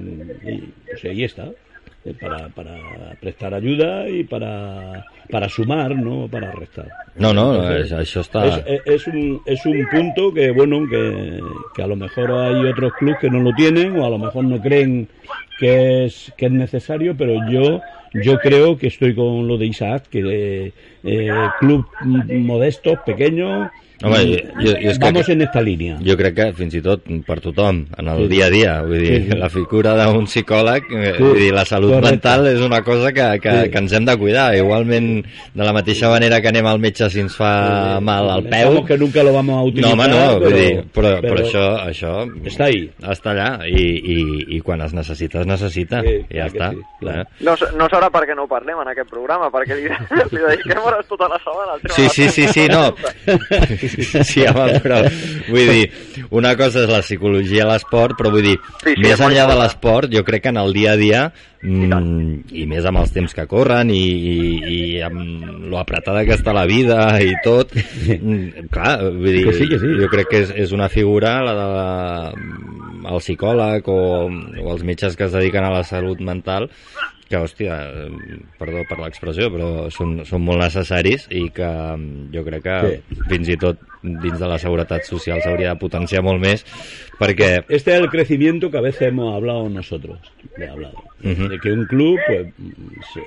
[0.45, 1.49] y pues ahí está,
[2.15, 2.75] para, para
[3.21, 6.89] prestar ayuda y para, para sumar, no para restar.
[7.17, 8.45] No, no, això, això està...
[8.47, 11.41] es, es- es un, es un punto que, bueno, que,
[11.75, 14.45] que a lo mejor hay otros clubes que no lo tienen o a lo mejor
[14.45, 15.09] no creen
[15.59, 17.81] que es, que es necesario, pero yo,
[18.15, 20.21] yo creo que estoy con lo de Isaac, que
[20.67, 23.69] eh, eh, club modestos, pequeños,
[24.03, 25.99] Home, mm, jo- jo- jo és que- vamos en esta línea.
[26.07, 28.29] Jo crec que fins i tot per tothom, en el Sí.
[28.29, 29.37] dia a dia, vull dir, Sí, sí.
[29.37, 32.11] la figura d'un psicòleg, eh, Sí, vull dir, la salut correcte.
[32.11, 33.71] mental és una cosa que, que, Sí.
[33.71, 34.55] que ens hem de cuidar.
[34.55, 38.51] Igualment, de la mateixa manera que anem al metge si ens fa mal al peu,
[38.51, 39.93] Pensamos que nunca lo vamos a no, utilizar.
[39.95, 42.91] home, no, vull dir, però, pero però això, això Està ahí.
[43.03, 46.03] està allà i, i, i quan es necessita, es necessita.
[46.03, 46.71] Sí, I ja que està.
[46.71, 47.19] sí, clar.
[47.21, 47.25] Eh?
[47.41, 49.83] No, no serà perquè no parlem en aquest programa, perquè li,
[50.33, 52.95] li dediquem hores tota la setmana Sí, sí, sí, sí, no.
[54.29, 55.01] Sí, home, però
[55.49, 55.85] vull dir,
[56.35, 59.57] una cosa és la psicologia a l'esport, però vull dir, Sí, sí, més enllà de
[59.59, 61.23] l'esport, jo crec que en el dia a dia
[61.63, 64.39] mm, i més amb els temps que corren i, i,
[64.75, 69.57] i amb lo apretada que està la vida i tot mm, clar, vull dir, Que
[69.57, 69.95] sí, que sí.
[70.03, 71.89] jo crec que és, és una figura la de la,
[73.09, 76.69] el psicòleg o, o els metges que es dediquen a la salut mental
[77.29, 82.45] que, hòstia, eh, perdó per l'expressió, però són, són molt necessaris i que mm, jo
[82.47, 83.21] crec que sí.
[83.29, 86.65] fins i tot dins de la seguretat social s'hauria de potenciar molt més
[87.19, 87.65] perquè...
[87.69, 90.19] Este es el crecimiento que a veces hemos hablado nosotros,
[90.57, 91.03] he hablado.
[91.23, 91.49] Uh -huh.
[91.49, 92.47] De que un club, pues,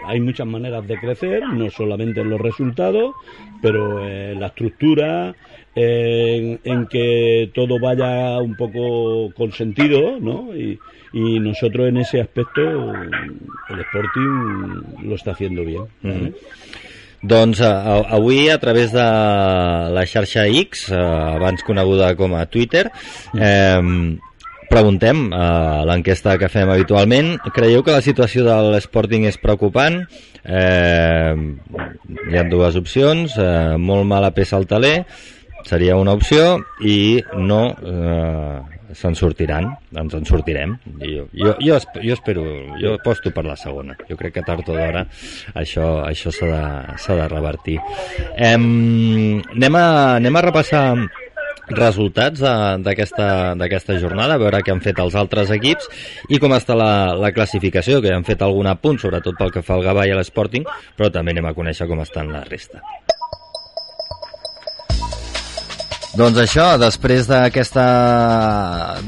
[0.06, 3.14] hay muchas maneras de crecer, no solamente en los resultados,
[3.62, 5.36] pero en la estructura,
[5.76, 10.56] en, en que todo vaya un poco con sentido, ¿no?
[10.56, 10.80] Y,
[11.14, 15.86] y nosotros en ese aspecto el Sporting lo està haciendo bien.
[16.02, 16.16] ¿vale?
[16.16, 16.34] Mm -hmm.
[17.22, 19.04] Doncs uh, avui a través de
[19.94, 22.90] la xarxa X, uh, abans coneguda com a Twitter,
[23.38, 24.18] eh,
[24.70, 30.08] preguntem a uh, l'enquesta que fem habitualment, creieu que la situació de l'Sporting és preocupant?
[30.42, 31.36] Eh,
[32.32, 35.06] hi ha dues opcions, eh, molt mala peça al taler,
[35.68, 38.60] seria una opció, i no eh,
[38.98, 40.76] se'n sortiran, ens en sortirem.
[41.00, 42.46] Jo, jo, jo, jo espero,
[42.82, 43.96] jo aposto per la segona.
[44.10, 45.06] Jo crec que tard o d'hora
[45.54, 47.80] això, això s'ha de, de revertir.
[48.36, 49.88] Em, anem, a,
[50.20, 50.86] anem a repassar
[51.72, 55.88] resultats d'aquesta jornada, a veure què han fet els altres equips
[56.30, 59.78] i com està la, la classificació, que han fet algun apunt, sobretot pel que fa
[59.78, 62.84] al Gavà i a l'Sporting, però també anem a conèixer com estan la resta.
[66.12, 67.84] Doncs això, després d'aquesta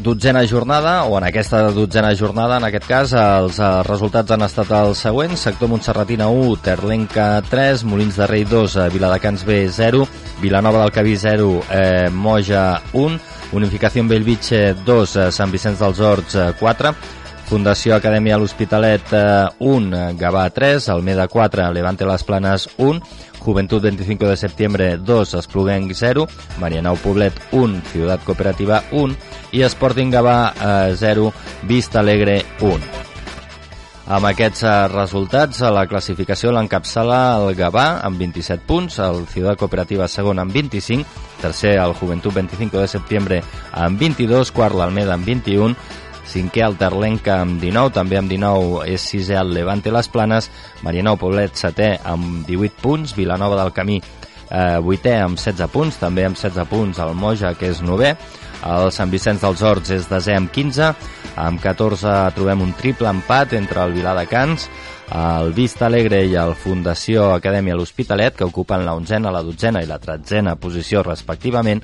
[0.05, 4.71] dotzena jornada, o en aquesta dotzena jornada, en aquest cas, els eh, resultats han estat
[4.77, 5.43] els següents.
[5.49, 10.07] Sector Montserratina 1, Terlenca 3, Molins de Rei 2, eh, Viladecans B 0,
[10.39, 13.19] Vilanova del Cabí 0, eh, Moja 1,
[13.51, 16.95] Unificació Bellvitge 2, eh, Sant Vicenç dels Horts 4,
[17.51, 19.11] Fundació Acadèmia L'Hospitalet
[19.59, 23.03] 1, Gavà 3, Almeda 4, Levante Les Planes 1,
[23.43, 26.27] Juventud 25 de septiembre 2, Espluguenc 0,
[26.59, 29.15] Marianao Poblet 1, Ciutat Cooperativa 1
[29.51, 31.33] i Sporting Gavà eh, 0,
[31.67, 33.03] Vista Alegre 1.
[34.03, 39.59] Amb aquests eh, resultats, a la classificació l'encapçala el Gavà amb 27 punts, el Ciutat
[39.59, 41.07] Cooperativa segon amb 25,
[41.39, 45.75] tercer el Juventud 25 de setembre amb 22, quart l'Almeda amb 21,
[46.29, 50.49] cinquè el Terlenca amb 19, també amb 19 és sisè el Levante Les Planes,
[50.83, 53.99] Marianao Poblet setè amb 18 punts, Vilanova del Camí
[54.53, 58.13] eh, vuitè amb 16 punts, també amb 16 punts el Moja, que és novè,
[58.63, 60.93] el Sant Vicenç dels Horts és desè amb 15,
[61.43, 64.69] amb 14 trobem un triple empat entre el Vilar de Cans,
[65.13, 69.89] el Vista Alegre i el Fundació Acadèmia L'Hospitalet, que ocupen la 11a, la 12a i
[69.89, 71.83] la 13a posició respectivament,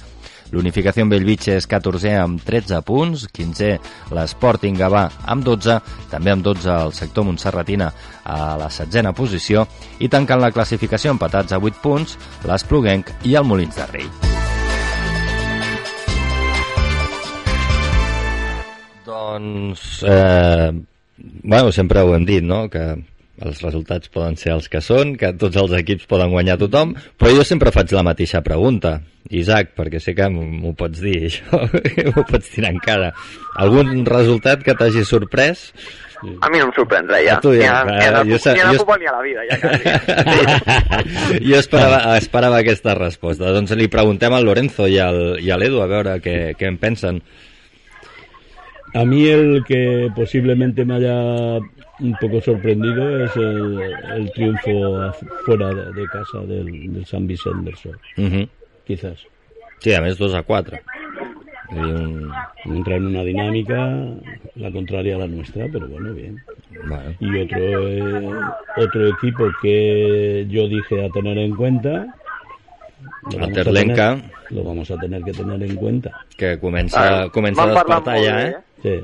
[0.51, 3.75] L'Unificació en Bellvitge és 14è amb 13 punts, 15è
[4.15, 5.75] l'Sporting Gavà amb 12,
[6.09, 7.91] també amb 12 el sector Montserratina
[8.23, 9.67] a la setzena posició
[9.99, 12.17] i tancant la classificació empatats a 8 punts
[12.49, 14.09] l'Espluguenc i el Molins de Rei.
[19.05, 20.71] Doncs, eh,
[21.43, 22.93] bueno, sempre ho hem dit, no?, que
[23.45, 27.31] els resultats poden ser els que són, que tots els equips poden guanyar tothom, però
[27.37, 28.97] jo sempre faig la mateixa pregunta,
[29.29, 31.63] Isaac, perquè sé que m'ho pots dir, això,
[32.11, 33.13] m'ho pots tirar encara.
[33.61, 35.69] Algun resultat que t'hagi sorprès?
[36.19, 37.37] A mi no em sorprèn res, ja.
[37.39, 37.79] tu ja.
[37.87, 39.85] Ni, a, ni, a, jo, a la futbol ni a la vida, ja quasi.
[41.49, 43.53] jo esperava, esperava aquesta resposta.
[43.55, 46.79] Doncs li preguntem al Lorenzo i, al, i a l'Edu a veure què, què en
[46.81, 47.21] pensen.
[48.99, 51.15] A mí el que posiblemente me haya
[51.99, 53.79] un poco sorprendido es el,
[54.15, 55.11] el triunfo
[55.45, 57.99] fuera de, de casa del, del, San Vicente del Sol.
[58.17, 58.49] Uh -huh.
[58.85, 59.19] Quizás.
[59.79, 60.77] Sí, a més 2 a 4.
[61.71, 62.31] Un...
[62.65, 63.77] Entra en una dinámica
[64.55, 66.35] la contraria a la nuestra, pero bueno, bien.
[66.85, 67.15] Vale.
[67.19, 68.29] Y otro, eh,
[68.77, 72.07] otro equipo que yo dije a tener en cuenta
[73.31, 74.15] lo a Terlenca.
[74.15, 76.25] Tener, lo vamos a tener que tener en cuenta.
[76.37, 78.55] Que comença, ah, comença a despertar ja, eh?
[78.81, 78.99] Sí.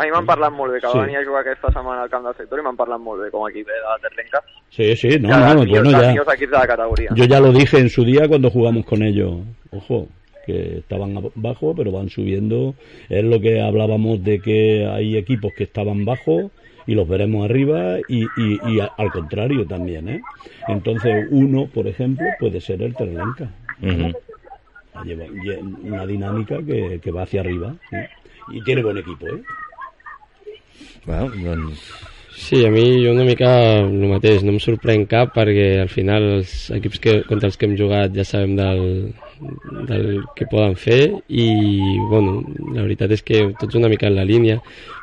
[0.00, 0.96] A mi m'han parlat molt bé, que sí.
[0.96, 3.26] va venir a jugar aquesta setmana al camp del sector i m'han parlat molt bé
[3.34, 4.40] com a equip de la Terlenca.
[4.72, 6.12] Sí, sí, no, no, no bueno, ya.
[6.12, 7.10] equips de la categoría.
[7.14, 9.40] Yo ya lo dije en su día cuando jugamos con ellos.
[9.72, 10.08] Ojo,
[10.46, 12.74] que estaban abajo, pero van subiendo.
[13.10, 16.50] Es lo que hablábamos de que hay equipos que estaban bajo
[16.86, 20.22] y los veremos arriba y, y, y al contrario también, ¿eh?
[20.66, 23.50] Entonces uno, por ejemplo, puede ser el Terlenca.
[23.82, 24.16] Uh -huh.
[25.04, 25.24] Lleva
[25.82, 27.96] una dinámica que, que va hacia arriba ¿sí?
[28.52, 29.42] y tiene buen equipo, ¿eh?
[31.06, 31.90] Bueno, doncs...
[32.40, 33.50] Sí, a mi una mica
[33.82, 37.68] el mateix, no em sorprèn cap perquè al final els equips que, contra els que
[37.68, 38.80] hem jugat ja sabem del,
[39.90, 40.06] del
[40.38, 41.46] que poden fer i
[42.08, 42.40] bueno,
[42.72, 44.56] la veritat és que tots una mica en la línia.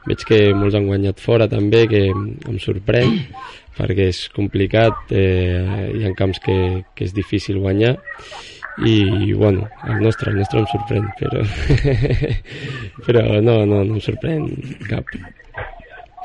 [0.10, 3.13] Veig que molts han guanyat fora també que em sorprèn
[3.77, 5.62] perquè és complicat eh,
[5.93, 6.60] hi ha camps que,
[6.97, 7.99] que és difícil guanyar
[8.86, 11.45] i bueno, el nostre, el nostre em sorprèn però,
[13.05, 14.49] però no, no, no em sorprèn
[14.89, 15.13] cap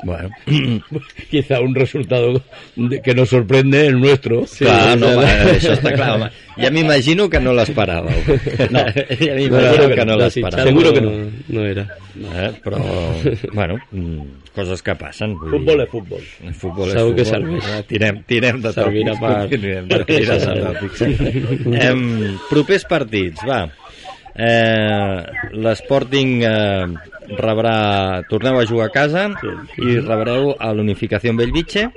[0.03, 0.29] Bueno,
[1.31, 2.41] Quizá un resultado
[2.75, 4.45] de- que nos sorprende el nuestro.
[4.45, 6.09] sí, clar, no, va, això està clar.
[6.15, 6.29] Home.
[6.57, 8.11] Ja m'imagino que no l'esperàveu.
[8.73, 8.83] No,
[9.25, 10.67] ja m'imagino que no l'esperàveu.
[10.67, 11.11] Seguro que no.
[11.49, 11.87] No era.
[12.13, 12.77] Eh, però,
[13.53, 15.33] bueno, mm, coses que passen.
[15.39, 16.21] vull es fútbol.
[16.43, 17.61] El futbol és Segur que futbol.
[17.61, 17.71] serveix.
[17.79, 19.21] Eh, Tirem, tirem de Servirà tòpics.
[19.23, 21.87] per- continuem per de tirar de.
[21.87, 23.63] Em, propers partits, va.
[24.35, 26.85] Eh, L'Sporting eh,
[27.29, 28.23] rebrà...
[28.29, 29.29] Torneu a jugar a casa
[29.77, 31.89] i rebreu a l'Unificació Bellvitge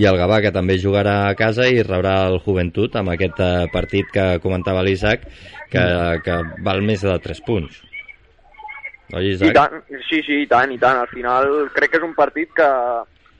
[0.00, 3.68] i el Gavà, que també jugarà a casa i rebrà el Joventut amb aquest eh,
[3.72, 5.26] partit que comentava l'Isaac
[5.70, 5.84] que,
[6.24, 6.36] que
[6.66, 7.82] val més de 3 punts.
[9.10, 9.56] Oi, I Isaac?
[9.56, 11.02] tant, sí, sí, i tant, i tant.
[11.02, 12.70] Al final crec que és un partit que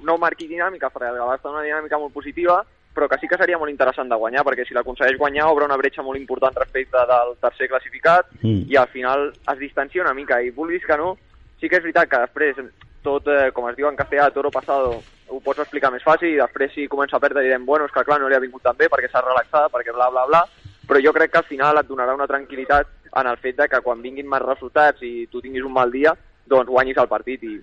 [0.07, 2.61] no marqui dinàmica, perquè el Gavà està una dinàmica molt positiva,
[2.95, 5.77] però que sí que seria molt interessant de guanyar, perquè si l'aconsegueix guanyar obre una
[5.79, 8.67] bretxa molt important respecte del tercer classificat Mm.
[8.71, 11.17] i al final es distancia una mica, i vulguis que no,
[11.61, 12.57] sí que és veritat que després
[13.03, 16.41] tot, eh, com es diu en castellà, toro pasado, ho pots explicar més fàcil i
[16.41, 18.77] després si comença a perdre direm, bueno, és que clar, no li ha vingut tan
[18.77, 20.43] bé perquè s'ha relaxat, perquè bla, bla, bla,
[20.87, 22.87] però jo crec que al final et donarà una tranquil·litat
[23.21, 26.15] en el fet de que quan vinguin més resultats i tu tinguis un mal dia,
[26.47, 27.57] doncs guanyis el partit i,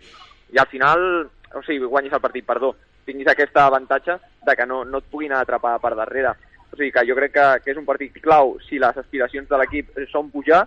[0.53, 2.73] i al final, o sigui, guanyis el partit, perdó,
[3.07, 6.35] tinguis aquest avantatge de que no, no et puguin atrapar per darrere.
[6.67, 9.59] O sigui que jo crec que, que és un partit clau si les aspiracions de
[9.59, 10.65] l'equip són pujar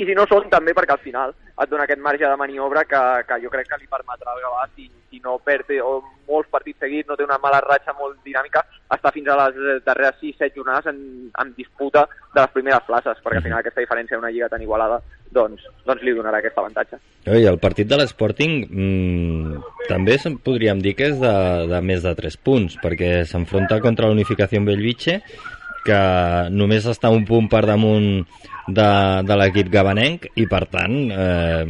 [0.00, 3.00] i si no són també perquè al final et dona aquest marge de maniobra que,
[3.28, 5.98] que jo crec que li permetrà al Gavà si, si no perd o
[6.30, 8.62] molts partits seguits, no té una mala ratxa molt dinàmica,
[8.94, 11.02] està fins a les eh, darreres 6-7 jornades en,
[11.42, 15.00] en disputa de les primeres places, perquè al final aquesta diferència d'una lliga tan igualada
[15.34, 17.00] doncs, doncs li donarà aquest avantatge.
[17.28, 21.36] Oi, el partit de l'Sporting mm, també podríem dir que és de,
[21.70, 25.20] de més de 3 punts, perquè s'enfronta contra l'Unificació Bellvitge,
[25.84, 26.00] que
[26.52, 28.24] només està un punt per damunt
[28.70, 28.90] de,
[29.26, 31.64] de l'equip gabanenc i per tant eh,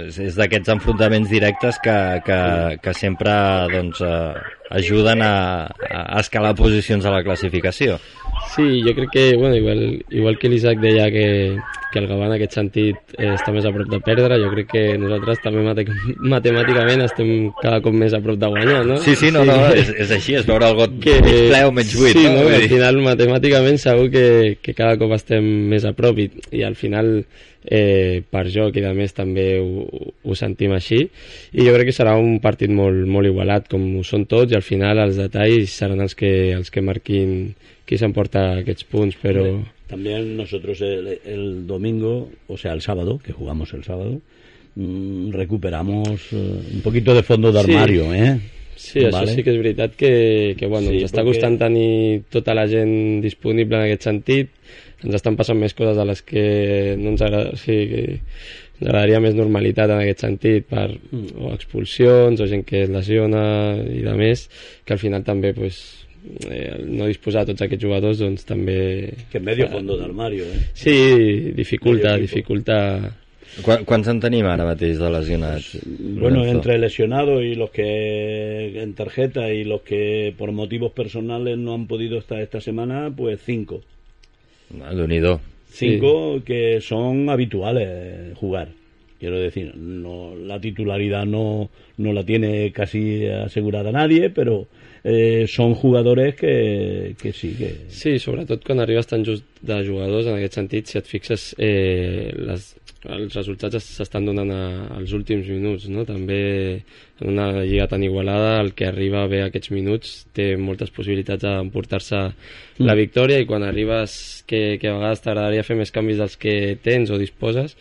[0.00, 2.40] és d'aquests enfrontaments directes que, que,
[2.82, 3.34] que sempre
[3.72, 5.34] doncs, eh, ajuden a,
[5.90, 7.98] a escalar posicions a la classificació.
[8.54, 11.58] Sí, jo crec que, bueno, igual, igual que l'Isaac deia que,
[11.92, 14.70] que el Gavà en aquest sentit eh, està més a prop de perdre, jo crec
[14.72, 15.84] que nosaltres també mate
[16.18, 18.98] matemàticament estem cada cop més a prop de guanyar, no?
[19.04, 21.18] Sí, sí, no, no, és, és així, és veure el got que...
[21.26, 22.16] mig ple o mig buit.
[22.16, 22.42] Sí, no?
[22.46, 22.56] no?
[22.56, 24.26] Al final matemàticament segur que,
[24.62, 27.20] que cada cop estem més a prop i, i al final
[27.64, 29.84] eh, per joc i de més també ho,
[30.24, 31.00] ho sentim així
[31.52, 34.56] i jo crec que serà un partit molt, molt igualat com ho són tots i
[34.56, 37.52] al final els detalls seran els que, els que marquin
[37.84, 39.44] qui s'emporta aquests punts però
[39.90, 44.20] También nosotros el, el domingo, o sea, el sábado, que jugamos el sábado,
[44.76, 47.72] mm, recuperamos eh, un poquito de fondo de Sí.
[47.72, 48.38] armario, ¿eh?
[48.76, 52.22] Sí, això sí que és veritat que, que bueno, Sí, ens està perquè- costant tenir
[52.30, 54.48] tota la gent disponible en aquest sentit.
[55.00, 56.44] Ens estan passant més coses de les que
[57.00, 58.02] no ens agrada, o sigui, que
[58.80, 63.42] ens agradaria més normalitat en aquest sentit per o expulsions o gent que es lesiona
[63.80, 64.46] i de més,
[64.84, 65.80] que al final també pues,
[66.48, 68.78] eh, no disposar tots aquests jugadors doncs també
[69.32, 70.68] Que medio fondo de armario, ¿eh?
[70.74, 70.96] Sí,
[71.56, 72.78] dificulta, dificulta
[73.64, 75.72] Quan, quants en tenim ara mateix de lesionats?
[75.98, 81.74] Bueno, entre lesionados y los que en tarjeta y los que por motivos personales no
[81.74, 83.82] han podido estar esta semana, pues cinco.
[84.70, 85.40] Déu-n'hi-do.
[85.70, 88.68] Cinco que son habituales jugar.
[89.18, 94.66] Quiero decir, no, la titularidad no, no la tiene casi asegurada nadie, pero
[95.04, 97.84] eh, son jugadores que, que sí, que...
[97.88, 102.32] Sí, sobretot quan arribes tan just de jugadors, en aquest sentit, si et fixes, eh,
[102.32, 102.70] les,
[103.08, 104.62] els resultats es- s'estan donant a,
[104.98, 106.04] als últims minuts, no?
[106.04, 106.82] També
[107.20, 111.42] en una lliga tan igualada, el que arriba bé a aquests minuts té moltes possibilitats
[111.46, 112.20] d'emportar-se
[112.84, 116.76] la victòria i quan arribes que, que a vegades t'agradaria fer més canvis dels que
[116.82, 117.76] tens o disposes,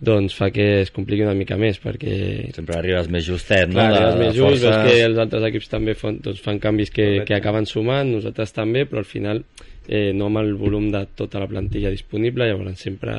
[0.00, 3.80] doncs fa que es compliqui una mica més, perquè Sempre arribes més justet, no?
[3.80, 4.76] Clar, arribes més just, força.
[4.84, 7.26] veus que els altres equips també fan, doncs, fan canvis que, Correcte.
[7.32, 9.42] que acaben sumant, nosaltres també, però al final
[9.88, 13.16] eh, no amb el volum de tota la plantilla disponible, llavors sempre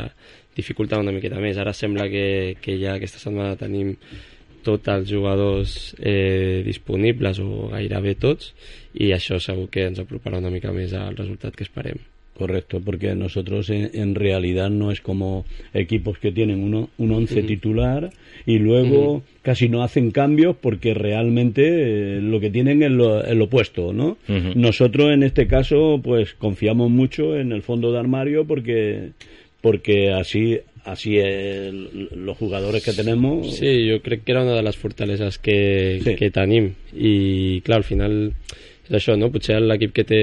[0.57, 1.57] dificulta una miqueta més.
[1.57, 3.95] Ara sembla que, que ja aquesta setmana tenim
[4.63, 8.53] tots els jugadors eh, disponibles o gairebé tots
[8.93, 11.99] i això segur que ens aproparà una mica més al resultat que esperem.
[12.39, 17.43] Correcto, porque nosotros en, en realidad no es como equipos que tienen uno, un once
[17.43, 18.11] titular
[18.45, 23.35] y luego casi no hacen cambios porque realmente eh, lo que tienen es lo, es
[23.35, 24.17] lo opuesto, ¿no?
[24.29, 24.53] Ujú.
[24.55, 29.09] Nosotros en este caso pues confiamos mucho en el fondo de armario porque
[29.61, 31.73] porque así así es,
[32.15, 36.15] los jugadores que tenemos Sí, jo crec que era una de les fortaleses que, Sí.
[36.15, 38.31] que tenim i clar, al final
[38.89, 39.29] és això, no?
[39.29, 40.21] potser l'equip que té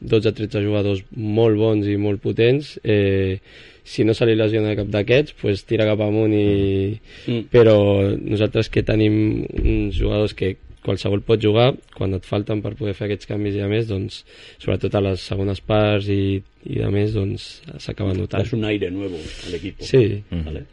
[0.00, 3.40] 12-13 jugadors molt bons i molt potents, eh,
[3.84, 6.94] si no se li lesiona cap d'aquests, pues tira cap amunt i...
[7.26, 7.42] Mm.
[7.52, 7.76] Però
[8.16, 10.54] nosaltres que tenim uns jugadors que
[10.84, 14.24] qualsevol pot jugar, quan et falten per poder fer aquests canvis i a més, doncs,
[14.58, 18.42] sobretot a les segones parts i, i a més, doncs, s'acaba notant.
[18.46, 19.16] És un aire nuevo
[19.46, 19.80] al equip.
[19.80, 20.22] Sí.
[20.30, 20.44] Mm.
[20.44, 20.64] ¿Vale?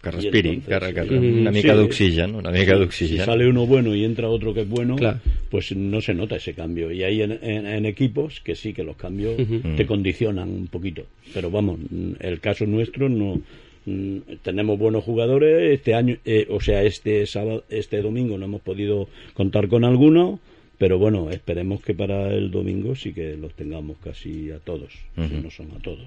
[0.00, 1.78] Que respiri, entonces, que, que, mm, una mica sí.
[1.80, 3.24] d'oxigen, una mica Si d'oxigen.
[3.24, 5.18] sale uno bueno y entra otro que es bueno, Claro.
[5.50, 6.92] pues no se nota ese cambio.
[6.92, 9.74] Y hay en, en- en equipos que sí, que los cambios Ujú.
[9.76, 11.02] te condicionan un poquito.
[11.34, 11.80] Pero vamos,
[12.20, 13.40] el caso nuestro no
[13.88, 15.72] mm, tenemos buenos jugadores.
[15.78, 20.40] Este año, eh, o sea, este sábado, este domingo no hemos podido contar con alguno.
[20.78, 25.20] Pero bueno, esperemos que para el domingo sí que los tengamos casi a todos, si
[25.20, 25.42] Ujú.
[25.42, 26.06] no son a todos.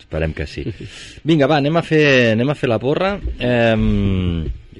[0.00, 0.64] Esperem que sí.
[1.22, 3.12] Vinga, va, anem a fer, anem a fer la porra.
[3.38, 3.76] Eh,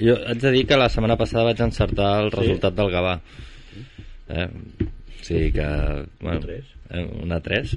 [0.01, 2.41] jo haig de dir que la setmana passada vaig encertar el Sí?
[2.41, 3.15] resultat del Gavà.
[4.35, 4.49] Eh,
[5.25, 5.65] sí que...
[6.21, 6.65] Bueno, tres.
[6.91, 7.77] eh, una 3.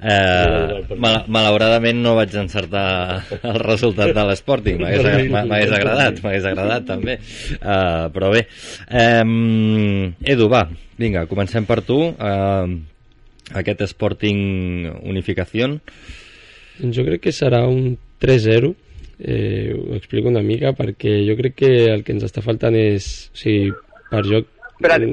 [0.00, 4.78] Era Eh, mal, malauradament no vaig encertar el resultat de l'Sporting.
[4.82, 7.18] M'hagués agra- m'ha- m'hagués agradat, m'hagués agradat també.
[7.56, 8.44] Eh, però bé.
[8.90, 10.66] Eh, Edu, va,
[11.00, 11.98] vinga, comencem per tu.
[12.12, 12.78] Eh,
[13.58, 15.80] aquest Sporting Unificación.
[16.82, 18.74] Jo crec que serà un 3-0
[19.18, 23.28] eh, ho explico una mica perquè jo crec que el que ens està faltant és
[23.32, 23.68] o sigui,
[24.10, 25.04] per joc Espera't.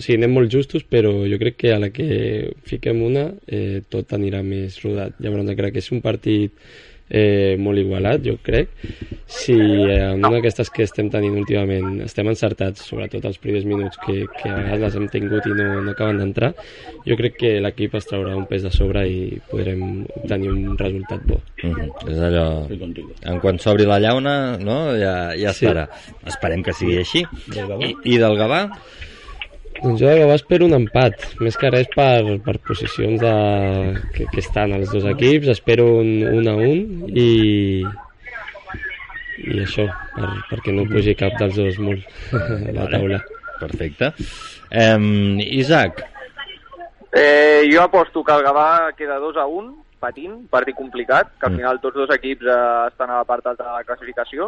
[0.00, 3.28] Mm, o sigui, anem molt justos però jo crec que a la que fiquem una
[3.46, 6.56] eh, tot anirà més rodat llavors crec que és un partit
[7.10, 8.70] eh, molt igualat, jo crec
[9.30, 13.98] si eh, en una d'aquestes que estem tenint últimament estem encertats, sobretot els primers minuts
[14.04, 16.52] que, que a vegades les hem tingut i no, no acaben d'entrar,
[17.06, 19.20] jo crec que l'equip es traurà un pes de sobre i
[19.50, 21.40] podrem obtenir un resultat bo.
[21.64, 21.90] Uh -huh.
[22.12, 22.66] És allò...
[23.22, 24.96] En quan s'obri la llauna, no?
[24.96, 25.66] ja, ja Sí.
[25.66, 25.88] estarà.
[26.26, 27.24] Esperem que sigui així.
[27.46, 27.84] Del Gavà?
[27.86, 28.70] I, I del Gavà?
[29.80, 33.30] Doncs jo Gavà espero un empat, més que res per, per posicions de,
[34.12, 37.80] que, que estan els dos equips, espero un, un a un i,
[39.40, 39.86] i això,
[40.18, 42.04] per, perquè no pugi cap dels dos molt
[42.36, 43.22] a la taula.
[43.60, 44.12] Perfecte.
[44.70, 46.06] Um, Isaac,
[47.10, 51.52] Eh, jo aposto que el Gavà queda 2 a 1, patint, partit complicat, que al
[51.52, 51.56] Mm.
[51.58, 54.46] final tots dos equips eh, estan a la part alta de la classificació.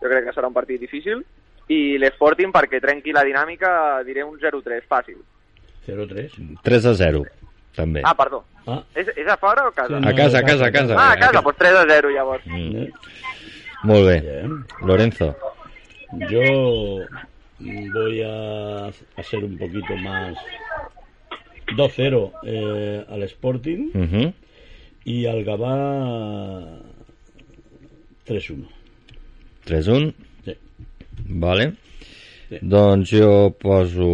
[0.00, 1.20] Jo crec que serà un partit difícil.
[1.68, 5.18] I l'Sporting, perquè trenqui la dinàmica, diré un 0-3, fàcil.
[5.86, 6.30] 0-3.
[6.62, 7.24] 3 a 0,
[7.76, 8.02] també.
[8.04, 8.44] Ah, perdó.
[8.66, 9.96] Ah, És, és a fora o a casa?
[9.98, 10.94] A casa, a casa, a casa.
[10.98, 12.44] Ah, a casa, doncs 3 a 0 llavors.
[12.46, 12.86] Mm.
[13.84, 14.20] Molt bé.
[14.20, 14.64] bien.
[14.82, 15.34] Lorenzo.
[16.30, 17.04] Yo
[17.58, 20.36] voy a, a ser un poquito más
[21.76, 24.32] 2-0 eh, al Sporting Uh -huh.
[25.04, 26.64] y al Gabá
[28.26, 28.66] 3-1.
[29.66, 30.14] 3-1.
[31.26, 31.74] Vale.
[32.48, 32.58] Sí.
[32.62, 34.08] Doncs jo poso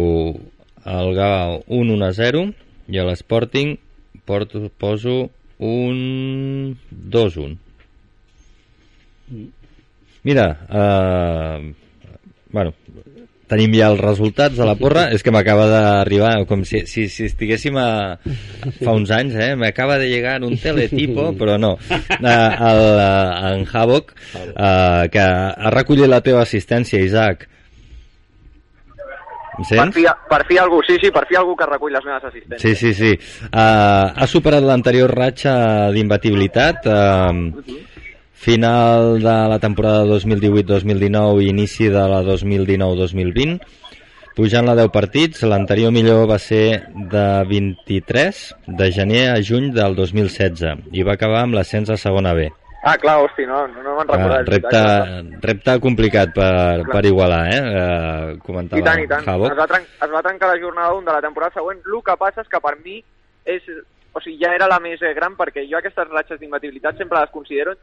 [0.83, 2.45] al Gavà un 1 a 0
[2.87, 3.77] i a l'Sporting
[4.25, 7.55] porto, poso un 2-1.
[10.21, 11.73] Mira, eh,
[12.49, 12.73] bueno,
[13.49, 17.27] tenim ja els resultats de la porra, és que m'acaba d'arribar, com si, si, si
[17.29, 17.87] estiguéssim a,
[18.81, 19.51] fa uns anys, eh?
[19.59, 21.75] m'acaba de llegar un teletipo, però no,
[22.19, 27.49] el, eh, en Havok, eh, que ha recollit la teva assistència, Isaac.
[29.55, 32.25] Em Per fi, per fi algú, sí, sí, per fi algú que recull les meves
[32.27, 32.59] assistències.
[32.59, 33.45] Sí, sí, sí.
[33.47, 35.53] Uh, ha superat l'anterior ratxa
[35.95, 36.89] d'imbatibilitat.
[36.91, 37.94] Uh,
[38.45, 43.57] final de la temporada 2018-2019 i inici de la 2019-2020.
[44.37, 49.95] Pujant la 10 partits, l'anterior millor va ser de 23 de gener a juny del
[49.97, 52.51] 2016 i va acabar amb l'ascens a segona B.
[52.85, 54.51] Ah, clar, hosti, no, no, me'n recordat.
[54.53, 54.83] repte,
[55.41, 57.61] repte complicat per, per igualar, eh?
[57.65, 59.25] Uh, comentava I tant, i tant.
[59.25, 59.57] Es Havok.
[59.57, 61.81] va, es va trencar la jornada 1 de la temporada següent.
[61.81, 62.99] El que passa és que per mi
[63.49, 63.65] és,
[64.13, 67.33] o sigui, ja era la més eh, gran perquè jo aquestes ratxes d'imbatibilitat sempre les
[67.33, 67.73] considero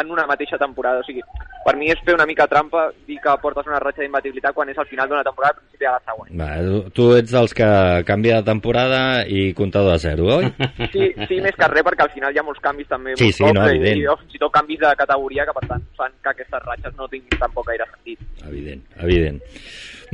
[0.00, 1.00] en una mateixa temporada.
[1.00, 1.20] O sigui,
[1.64, 4.78] per mi és fer una mica trampa dir que portes una ratxa d'imbatibilitat quan és
[4.78, 6.32] al final d'una temporada i principi de la següent.
[6.40, 7.68] Va, tu- tu ets dels que
[8.06, 10.50] canvia de temporada i comptador a zero, oi?
[10.94, 13.16] Sí, sí, més que res perquè al final hi ha molts canvis també.
[13.16, 14.02] Sí, sí, cops, no, i- evident.
[14.02, 16.94] I, o fins i tot canvis de categoria que per tant fan que aquestes ratxes
[16.98, 18.18] no tinguin tampoc gaire sentit.
[18.44, 19.40] Evident, evident.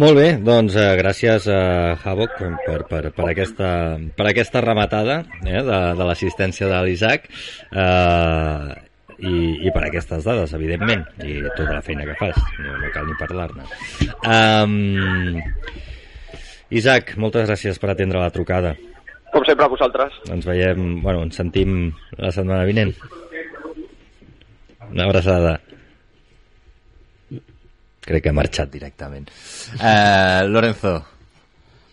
[0.00, 1.58] Molt bé, doncs eh, gràcies a
[2.04, 7.26] Havok per, per, per, aquesta, per aquesta rematada eh, de, de l'assistència de l'Isaac
[7.74, 8.76] eh,
[9.20, 13.06] i, i per aquestes dades, evidentment, i tota la feina que fas, no, no cal
[13.08, 13.66] ni parlar-ne.
[14.24, 15.40] Um,
[16.70, 18.74] Isaac, moltes gràcies per atendre la trucada.
[19.30, 20.16] Com sempre, a vosaltres.
[20.30, 22.92] Ens veiem, bueno, ens sentim la setmana vinent.
[24.90, 25.56] Una abraçada.
[28.00, 29.28] Crec que ha marxat directament.
[29.78, 30.96] Uh, Lorenzo,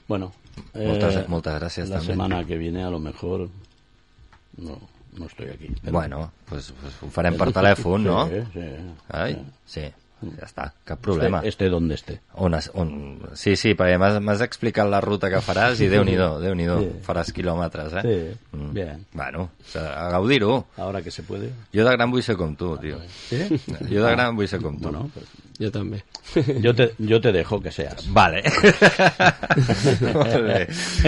[0.07, 0.31] Bueno,
[0.73, 2.13] Moltes, moltes gràcies La també.
[2.13, 3.43] semana que viene a lo mejor
[4.57, 4.77] no,
[5.19, 5.69] no estoy aquí.
[5.81, 8.27] Pero- Bueno, pues, pues ho farem per telèfon, no?
[8.27, 8.65] Sí, sí.
[9.09, 9.81] Ai, sí,
[10.21, 11.37] ja està, cap problema.
[11.39, 12.19] Esté, esté donde esté.
[12.33, 13.19] On, es- on...
[13.37, 16.89] Sí, sí, perquè m'has explicat la ruta que faràs i déu-n'hi-do, déu nhi déu Sí.
[17.05, 18.01] faràs quilòmetres, eh?
[18.01, 19.05] Sí, bien.
[19.13, 20.65] Bueno, a gaudir-ho.
[20.77, 21.51] Ahora que se puede.
[21.73, 22.97] Jo de gran vull ser com tu, tio.
[23.29, 23.43] ¿Sí?
[23.91, 24.89] Jo de gran vull ser com tu.
[24.89, 25.25] Bueno, pues,
[25.57, 26.03] Jo també.
[26.65, 28.05] yo, te, yo te dejo que seas.
[28.13, 28.43] Vale.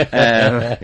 [0.09, 0.77] Eh,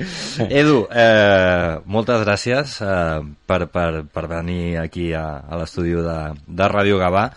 [0.50, 6.70] Edu, eh, moltes gràcies eh, per, per, per venir aquí a, a l'estudi de, de
[6.70, 7.30] Ràdio Gavà.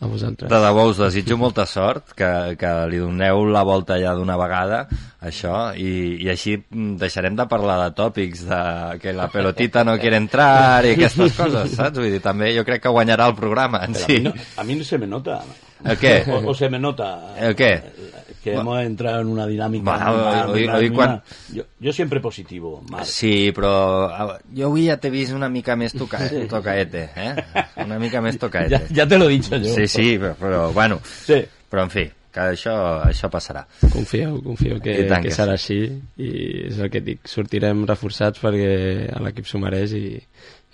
[0.00, 0.48] A vosaltres.
[0.48, 4.86] De debò us desitjo molta sort, que, que li doneu la volta ja d'una vegada,
[5.20, 5.90] això, i,
[6.24, 8.60] i així mm, deixarem de parlar de tòpics, de
[9.02, 12.00] que la pelotita no quiere entrar i aquestes coses, saps?
[12.00, 14.06] Vull dir, també jo crec que guanyarà el programa en si.
[14.06, 15.42] a, mí no, a mí no se me nota.
[15.84, 16.24] ¿El qué?
[16.32, 17.36] O, o se me nota.
[17.36, 17.74] ¿El qué?
[18.42, 19.84] Que hemos entrado en una dinámica.
[19.84, 21.22] Bueno, muy mal, hoy- mal, hoy muy cuan- mal.
[21.52, 23.04] yo, yo siempre positivo, mal.
[23.04, 24.08] Sí, però
[24.56, 26.18] jo avui ja t'he vist una mica més toca,
[26.48, 27.34] tocaete, eh?
[27.84, 28.70] Una mica més tocaete.
[28.70, 29.74] Ya, ya te lo he dicho yo.
[29.74, 31.44] Sí, sí, però, però bueno, Sí.
[31.70, 32.72] però en fi, que això,
[33.04, 33.66] això passarà.
[33.92, 35.82] Confieu, confieu que, que que serà així
[36.16, 40.16] i és el que dic, sortirem reforçats perquè l'equip s'ho mereix i,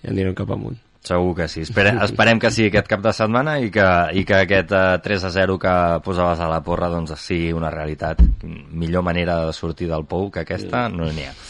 [0.05, 0.79] i anirem cap amunt.
[1.07, 1.63] Segur que sí.
[1.63, 3.87] Espere, esperem que sigui aquest cap de setmana i que,
[4.19, 7.71] i que aquest eh, 3 a 0 que posaves a la porra doncs sigui una
[7.71, 8.23] realitat.
[8.43, 11.35] Millor manera de sortir del pou que aquesta no n'hi ha.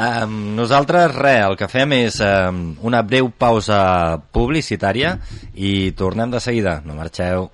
[0.00, 3.80] Um, nosaltres, res, el que fem és um, una breu pausa
[4.32, 5.16] publicitària
[5.54, 6.80] i tornem de seguida.
[6.86, 7.50] No marxeu.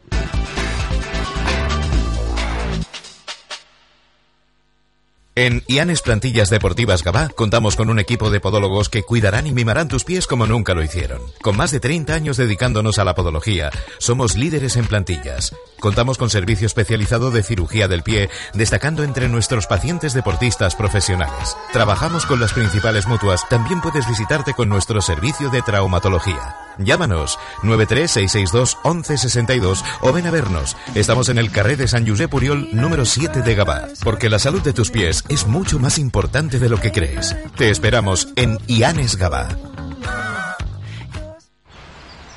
[5.38, 9.86] En Ianes Plantillas Deportivas Gabá contamos con un equipo de podólogos que cuidarán y mimarán
[9.86, 11.20] tus pies como nunca lo hicieron.
[11.42, 15.54] Con más de 30 años dedicándonos a la podología, somos líderes en plantillas.
[15.78, 21.54] Contamos con servicio especializado de cirugía del pie, destacando entre nuestros pacientes deportistas profesionales.
[21.70, 26.56] Trabajamos con las principales mutuas, también puedes visitarte con nuestro servicio de traumatología.
[26.78, 30.76] Llámanos 936621162 o ven a vernos.
[30.94, 34.62] Estamos en el carré de San Josep Puriol número 7 de Gabá, porque la salud
[34.62, 37.36] de tus pies es mucho más importante de lo que crees.
[37.56, 39.48] Te esperamos en Ianes Gabá.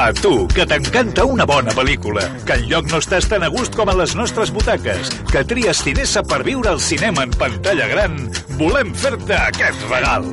[0.00, 3.90] A tu, que t'encanta una bona pel·lícula, que enlloc no estàs tan a gust com
[3.92, 8.16] a les nostres butaques, que tries Cinesa per viure al cinema en pantalla gran,
[8.56, 10.24] volem fer-te aquest regal.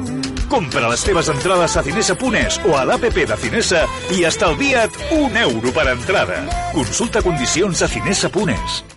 [0.47, 3.83] Compra les teves entrades a cinesa.es o a l'APP de Cinesa
[4.15, 6.45] i estalvia't un euro per entrada.
[6.71, 8.96] Consulta condicions a cinesa.es.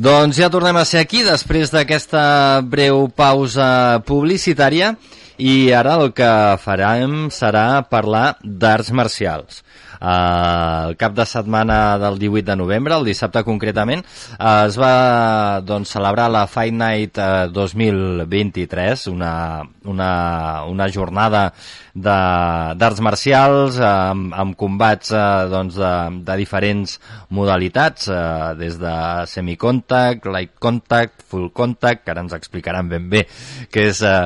[0.00, 4.94] Doncs ja tornem a ser aquí després d'aquesta breu pausa publicitària
[5.36, 6.30] i ara el que
[6.62, 9.60] farem serà parlar d'arts marcials.
[10.02, 14.02] El cap de setmana del 18 de novembre, el dissabte concretament,
[14.38, 19.32] uh, es va doncs, celebrar la Fight Night uh, 2023, una,
[19.86, 20.10] una,
[20.66, 21.50] una jornada
[21.92, 25.92] d'arts marcials eh, amb, amb combats eh, doncs de,
[26.24, 26.96] de diferents
[27.36, 28.94] modalitats, eh, des de
[29.28, 33.26] semicontact, light contact, full contact, que ara ens explicaran ben bé
[33.72, 34.24] què és eh,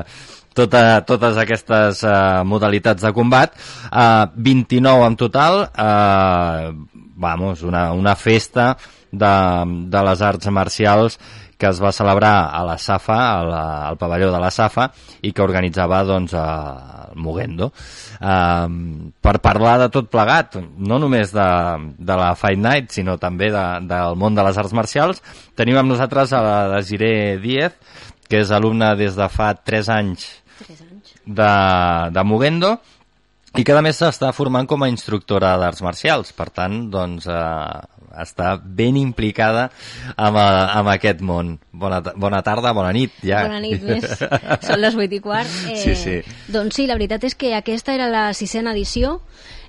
[0.56, 2.16] tota, totes aquestes eh,
[2.48, 3.56] modalitats de combat.
[3.90, 6.72] Eh, 29 en total, eh,
[7.16, 8.76] vamos, una, una festa
[9.12, 9.34] de,
[9.92, 11.20] de les arts marcials
[11.56, 14.90] que es va celebrar a la Safa, a la, al pavelló de la Safa,
[15.24, 17.70] i que organitzava doncs, a, el Mogendo.
[18.20, 21.48] Um, per parlar de tot plegat, no només de,
[21.96, 25.22] de la Fight Night, sinó també de, del món de les arts marcials,
[25.56, 27.78] tenim amb nosaltres a la Desiree Díez,
[28.28, 30.26] que és alumna des de fa 3 anys,
[31.24, 31.50] de,
[32.12, 32.76] de Mogendo,
[33.56, 36.32] i que a més s'està formant com a instructora d'arts marcials.
[36.36, 39.68] Per tant, doncs, eh, està ben implicada
[40.14, 41.56] amb, a, amb aquest món.
[41.72, 43.44] Bona, bona tarda, bona nit, ja.
[43.46, 44.04] Bona nit, més.
[44.66, 45.56] Són les 8 i quart.
[45.72, 46.18] Eh, sí, sí.
[46.52, 49.18] Doncs sí, la veritat és que aquesta era la sisena edició,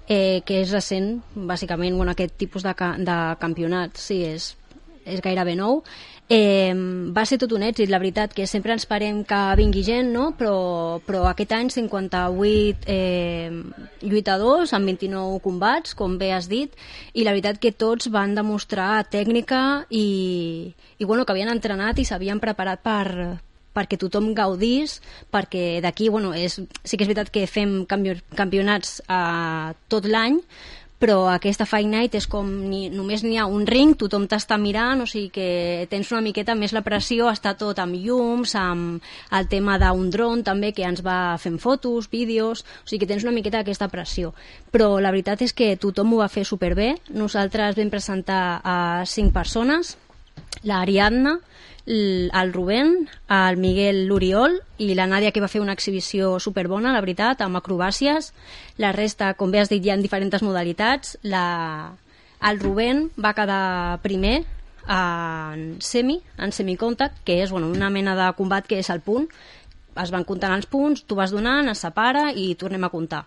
[0.08, 4.52] eh, que és recent, bàsicament, bueno, aquest tipus de, ca de campionat, sí, és,
[5.08, 5.84] és gairebé nou.
[6.30, 6.74] Eh,
[7.16, 10.34] va ser tot un èxit, la veritat, que sempre ens parem que vingui gent, no?
[10.36, 13.48] però, però aquest any 58 eh,
[14.04, 16.74] lluitadors amb 29 combats, com bé has dit,
[17.16, 22.06] i la veritat que tots van demostrar tècnica i, i bueno, que havien entrenat i
[22.10, 23.08] s'havien preparat per,
[23.78, 24.98] perquè tothom gaudís,
[25.32, 30.42] perquè d'aquí, bueno, és, sí que és veritat que fem campionats eh, tot l'any,
[30.98, 35.04] però aquesta Fight Night és com ni, només n'hi ha un ring, tothom t'està mirant,
[35.04, 39.06] o sigui que tens una miqueta més la pressió, està tot amb llums, amb
[39.38, 43.28] el tema d'un dron també que ens va fent fotos, vídeos, o sigui que tens
[43.28, 44.34] una miqueta aquesta pressió.
[44.74, 49.34] Però la veritat és que tothom ho va fer superbé, nosaltres vam presentar a cinc
[49.36, 49.98] persones,
[50.64, 51.38] l'Ariadna,
[51.88, 57.02] el Rubén, el Miguel l'Oriol i la Nàdia que va fer una exhibició superbona, la
[57.02, 58.34] veritat, amb acrobàcies.
[58.78, 61.18] La resta, com bé has dit, hi ha diferents modalitats.
[61.24, 61.96] La...
[62.48, 64.44] El Rubén va quedar primer
[64.88, 69.26] en semi, en semicontact, que és bueno, una mena de combat que és el punt.
[69.98, 73.24] Es van comptant els punts, tu vas donant, es separa i tornem a comptar.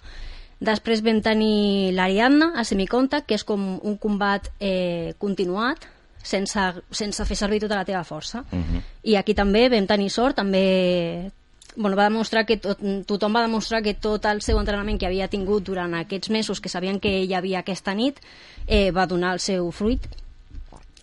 [0.60, 5.88] Després vam tenir l'Ariadna a semicontact, que és com un combat eh, continuat,
[6.22, 6.60] sense,
[6.90, 8.44] sense fer servir tota la teva força.
[8.52, 8.82] Uh -huh.
[9.02, 11.30] I aquí també vam tenir sort, també
[11.76, 15.28] bueno, va demostrar que tot, tothom va demostrar que tot el seu entrenament que havia
[15.28, 18.20] tingut durant aquests mesos que sabien que hi havia aquesta nit
[18.66, 20.00] eh, va donar el seu fruit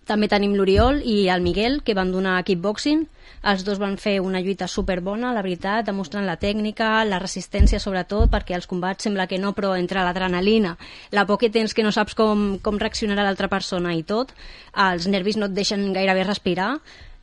[0.07, 3.05] també tenim l'Oriol i el Miguel, que van donar kickboxing.
[3.43, 8.31] Els dos van fer una lluita superbona, la veritat, demostrant la tècnica, la resistència sobretot,
[8.33, 10.75] perquè els combats sembla que no, però entre l'adrenalina,
[11.11, 14.33] la por que tens que no saps com, com reaccionarà l'altra persona i tot,
[14.73, 16.77] els nervis no et deixen gairebé respirar,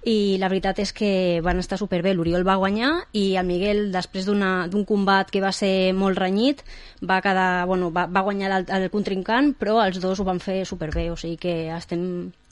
[0.05, 2.13] i la veritat és que van estar superbé.
[2.15, 6.61] L'Oriol va guanyar i el Miguel, després d'un combat que va ser molt renyit,
[7.01, 10.61] va, quedar, bueno, va, va guanyar el, el contrincant, però els dos ho van fer
[10.69, 12.05] superbé, o sigui que estem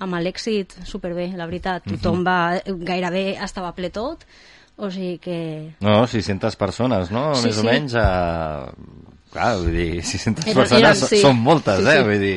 [0.02, 1.84] amb l'èxit superbé, la veritat.
[1.86, 2.00] Mhm.
[2.00, 4.24] Tothom va, gairebé estava ple tot,
[4.76, 5.38] o sigui que...
[5.84, 7.34] No, 600 persones, no?
[7.36, 7.60] Sí, Més sí.
[7.60, 8.08] o menys a...
[9.32, 11.22] Clar, vull dir, 600 eren, persones eren, sí.
[11.24, 12.02] són moltes, sí, eh?
[12.02, 12.04] Sí.
[12.08, 12.36] Vull dir,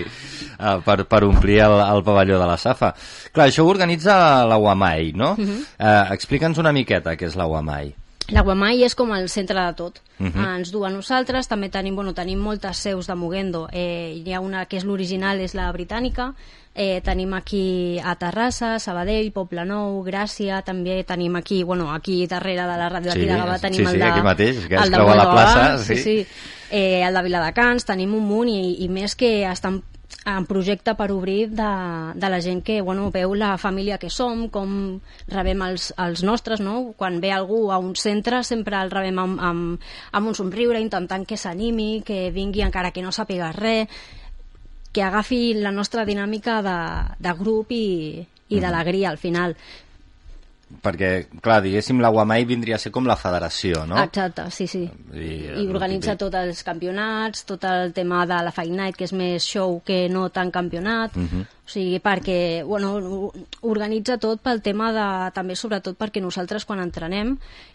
[0.55, 2.93] uh, per, per omplir el, el pavelló de la Safa.
[3.35, 4.15] Clar, això ho organitza
[4.47, 5.33] la UAMAI, no?
[5.35, 5.61] Uh -huh.
[5.75, 7.93] uh, Explica'ns una miqueta què és la UAMAI.
[8.33, 9.99] La UAMAI és com el centre de tot.
[10.19, 10.55] Uh -huh.
[10.55, 13.67] Ens du a nosaltres, també tenim, bueno, tenim moltes seus de Moguendo.
[13.71, 16.33] Eh, hi ha una que és l'original, és la britànica,
[16.75, 22.77] eh, tenim aquí a Terrassa, Sabadell, Poblenou, Gràcia, també tenim aquí, bueno, aquí darrere de
[22.77, 24.11] la ràdio sí, de Gavà tenim sí, sí, el de...
[24.11, 25.65] aquí mateix, que es troba a la plaça.
[25.79, 26.03] Sí, sí.
[26.03, 26.53] sí.
[26.69, 29.81] Eh, el de Viladecans, tenim un munt i, i més que estan
[30.25, 31.69] en projecte per obrir de,
[32.17, 34.99] de la gent que bueno, veu la família que som, com
[35.29, 36.93] rebem els, els nostres, no?
[36.97, 41.25] Quan ve algú a un centre sempre el rebem amb, amb, amb un somriure, intentant
[41.29, 43.87] que s'animi, que vingui encara que no sàpiga res,
[44.95, 46.77] que agafi la nostra dinàmica de,
[47.19, 48.61] de grup i, i mm-hmm.
[48.63, 49.57] d'alegria al final
[50.81, 51.09] perquè,
[51.43, 53.99] clar, diguéssim, la UAMAI vindria a ser com la federació, no?
[54.01, 54.83] Exacte, sí, sí.
[55.13, 59.13] I, I organitza tots els campionats, tot el tema de la Fight Night, que és
[59.15, 61.15] més show que no tant campionat.
[61.15, 61.41] Uh mhm.
[61.41, 61.45] -huh.
[61.65, 63.31] O sigui, perquè, bueno,
[63.65, 67.31] organitza tot pel tema de, també sobretot perquè nosaltres quan entrenem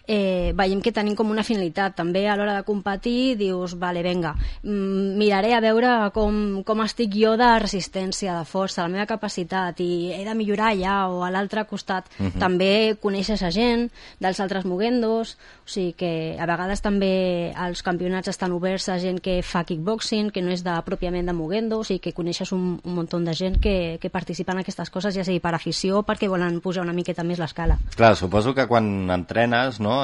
[0.07, 1.97] eh, veiem que tenim com una finalitat.
[1.99, 7.16] També a l'hora de competir dius, vale, venga, mm, miraré a veure com, com estic
[7.18, 11.30] jo de resistència, de força, la meva capacitat i he de millorar allà o a
[11.34, 12.07] l'altre costat.
[12.18, 12.30] Uh mhm.
[12.30, 12.41] -huh.
[12.41, 15.36] També coneixes a gent dels altres moguendos,
[15.66, 20.30] o sigui que a vegades també els campionats estan oberts a gent que fa kickboxing,
[20.30, 23.34] que no és de, pròpiament de moguendo, o sigui que coneixes un, un munt de
[23.34, 26.85] gent que que, participen en aquestes coses, ja sigui per afició o perquè volen pujar
[26.85, 27.78] una miqueta més l'escala.
[27.97, 29.97] Clar, suposo que quan entrenes, no,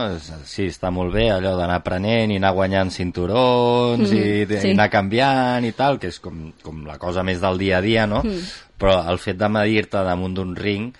[0.45, 4.69] sí, està molt bé allò d'anar aprenent i anar guanyant cinturons mm -hmm, i, sí.
[4.69, 7.85] i anar canviant i tal, que és com, com la cosa més del dia a
[7.85, 8.23] dia, no?
[8.23, 8.41] Mm.
[8.79, 10.93] Però el fet de medir-te damunt d'un ring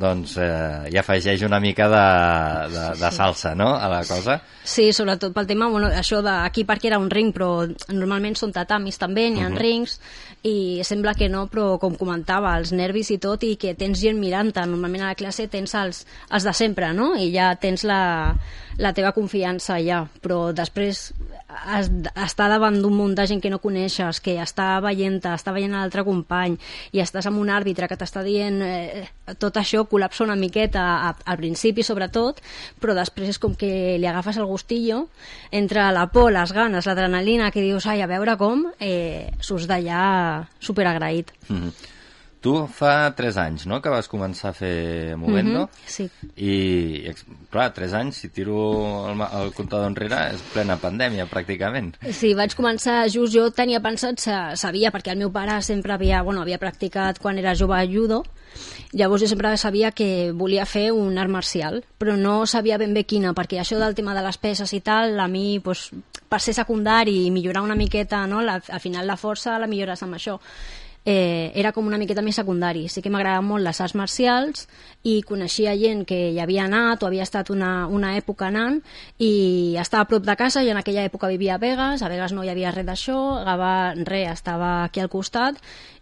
[0.00, 2.06] doncs eh, hi afegeix una mica de,
[2.72, 4.40] de, de salsa, no?, a la cosa.
[4.64, 9.00] Sí, sobretot pel tema, bueno, això d'aquí perquè era un ring, però normalment són tatamis
[9.00, 9.56] també, n'hi ha uh mhm.
[9.56, 9.62] -huh.
[9.62, 10.00] rings,
[10.42, 14.18] i sembla que no, però com comentava, els nervis i tot, i que tens gent
[14.18, 14.64] mirant-te.
[14.66, 17.12] Normalment a la classe tens els, els de sempre, no?
[17.14, 18.34] I ja tens la,
[18.78, 21.10] la teva confiança allà, però després
[21.66, 21.90] has,
[22.24, 26.04] estar davant d'un munt de gent que no coneixes, que està veient està veient l'altre
[26.06, 26.56] company,
[26.92, 29.04] i estàs amb un àrbitre que t'està dient eh,
[29.38, 32.40] tot això col·lapsa una miqueta a, al principi sobretot,
[32.80, 35.06] però després és com que li agafes el gustillo
[35.50, 40.46] entre la por, les ganes, l'adrenalina que dius, ai, a veure com eh, surts d'allà
[40.60, 41.98] superagraït mm -hmm.
[42.40, 45.66] Tu fa 3 anys, no?, que vas començar a fer Movendo.
[45.66, 46.06] Mhm, sí.
[46.40, 47.12] I,
[47.52, 48.56] clar, 3 anys, si tiro
[49.10, 51.92] el, el comptador enrere, és plena pandèmia, pràcticament.
[52.16, 56.22] Sí, vaig començar just, jo tenia pensat, sa- sabia, perquè el meu pare sempre havia,
[56.24, 58.22] bueno, havia practicat quan era jove judo,
[58.96, 63.04] llavors jo sempre sabia que volia fer un art marcial, però no sabia ben bé
[63.04, 65.90] quina, perquè això del tema de les peces i tal, a mi, pues,
[66.30, 68.40] per ser secundari i millorar una miqueta, no?
[68.40, 70.38] la, al final la força la millores amb això.
[71.10, 72.84] Eh, era com una miqueta més secundari.
[72.92, 74.68] Sí que m'agradaven molt les arts marcials
[75.02, 78.78] i coneixia gent que hi havia anat o havia estat una, una època anant
[79.18, 79.30] i
[79.80, 82.44] estava a prop de casa i en aquella època vivia a Vegas, a Vegas no
[82.44, 83.72] hi havia res d'això, Gavà
[84.04, 85.58] res, estava aquí al costat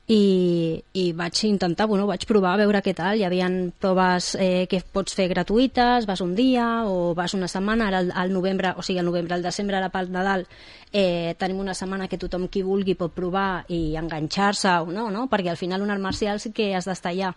[0.08, 3.50] i, i vaig intentar, bueno, vaig provar a veure què tal, hi havia
[3.80, 8.32] proves eh, que pots fer gratuïtes, vas un dia o vas una setmana, ara al,
[8.32, 10.46] novembre, o sigui, al novembre, al desembre, ara pel Nadal,
[10.92, 15.28] eh, tenim una setmana que tothom qui vulgui pot provar i enganxar-se o no, no?
[15.28, 17.34] perquè al final un art marcial sí que has d'estar allà.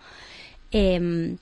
[0.71, 1.35] Eh,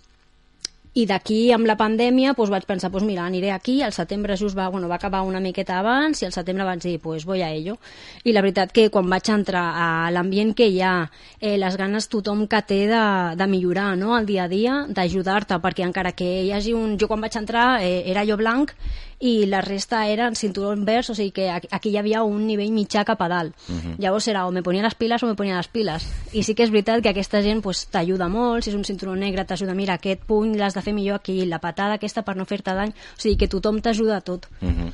[0.97, 4.57] i d'aquí, amb la pandèmia, doncs vaig pensar, doncs mira, aniré aquí, al setembre just
[4.57, 7.51] va, bueno, va acabar una miqueta abans i al setembre vaig dir, pues voy a
[7.53, 7.77] ello.
[8.23, 12.09] I la veritat que quan vaig entrar a l'ambient que hi ha, eh, les ganes
[12.09, 13.03] tothom que té de,
[13.37, 14.17] de millorar no?
[14.17, 16.97] el dia a dia, d'ajudar-te, perquè encara que hi hagi un...
[16.99, 18.73] Jo quan vaig entrar eh, era jo blanc
[19.19, 23.03] i la resta eren cinturons verds, o sigui que aquí hi havia un nivell mitjà
[23.05, 23.55] cap a dalt.
[23.67, 23.97] Mhm.
[23.99, 26.07] Llavors era o me ponia les piles o me ponia les piles.
[26.33, 29.15] I sí que és veritat que aquesta gent pues, t'ajuda molt, si és un cinturó
[29.15, 32.45] negre t'ajuda, mira, aquest puny l'has de fer millor aquí, la patada aquesta per no
[32.45, 34.47] fer-te dany, o sigui que tothom t'ajuda a tot.
[34.61, 34.91] Uh -huh.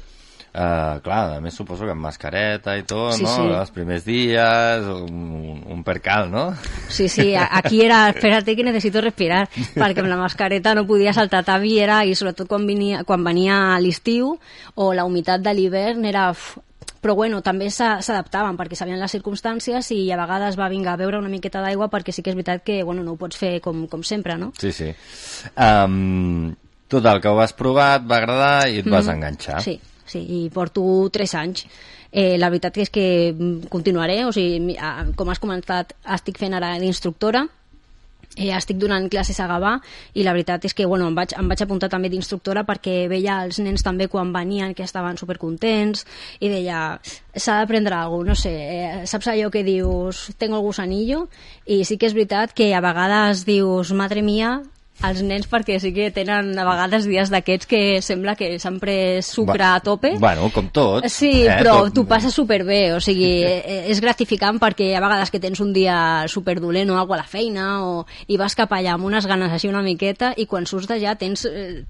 [0.56, 3.32] Uh, clar, a més suposo que amb mascareta i tot, Sí, no?
[3.34, 3.42] sí.
[3.60, 6.46] Els primers dies, un, un percal, no?
[6.88, 11.44] Sí, sí, aquí era, espérate que necesito respirar, perquè amb la mascareta no podia saltar
[11.44, 14.38] tavi, era, i sobretot quan venia, quan venia l'estiu
[14.76, 16.30] o la humitat de l'hivern era...
[16.32, 16.56] Uf,
[17.06, 20.98] però bueno, també s'a- s'adaptaven perquè sabien les circumstàncies i a vegades va vinga a
[20.98, 23.60] beure una miqueta d'aigua perquè sí que és veritat que bueno, no ho pots fer
[23.62, 24.54] com, com sempre, no?
[24.58, 24.88] Sí, sí.
[25.54, 26.56] Um,
[26.88, 29.14] total, que ho vas provar, et va agradar i et vas Mhm.
[29.20, 29.62] enganxar.
[29.62, 29.76] Sí,
[30.06, 31.66] sí, i porto 3 anys.
[32.12, 34.78] Eh, la veritat és que mm, continuaré, o sigui,
[35.20, 37.44] com has comentat, estic fent ara d'instructora,
[38.36, 39.76] eh, estic donant classes a Gavà
[40.14, 43.42] i la veritat és que bueno, em, vaig, em vaig apuntar també d'instructora perquè veia
[43.46, 46.06] els nens també quan venien que estaven supercontents
[46.40, 47.00] i deia,
[47.36, 51.28] s'ha d'aprendre alguna no sé, eh, saps allò que dius tengo el gusanillo
[51.66, 54.60] i sí que és veritat que a vegades dius, madre mia
[55.04, 59.28] els nens perquè sí que tenen a vegades dies d'aquests que sembla que s'han pres
[59.28, 61.04] sucre a tope Bueno, com tot.
[61.12, 61.58] Sí, eh?
[61.60, 65.60] però Tot- t'ho passes superbé, o sigui, eh, és gratificant perquè a vegades que tens
[65.60, 69.28] un dia superdolent o alguna a la feina o, i vas cap allà amb unes
[69.28, 71.46] ganes així una miqueta i quan surts d'allà tens...
[71.46, 71.84] Eh,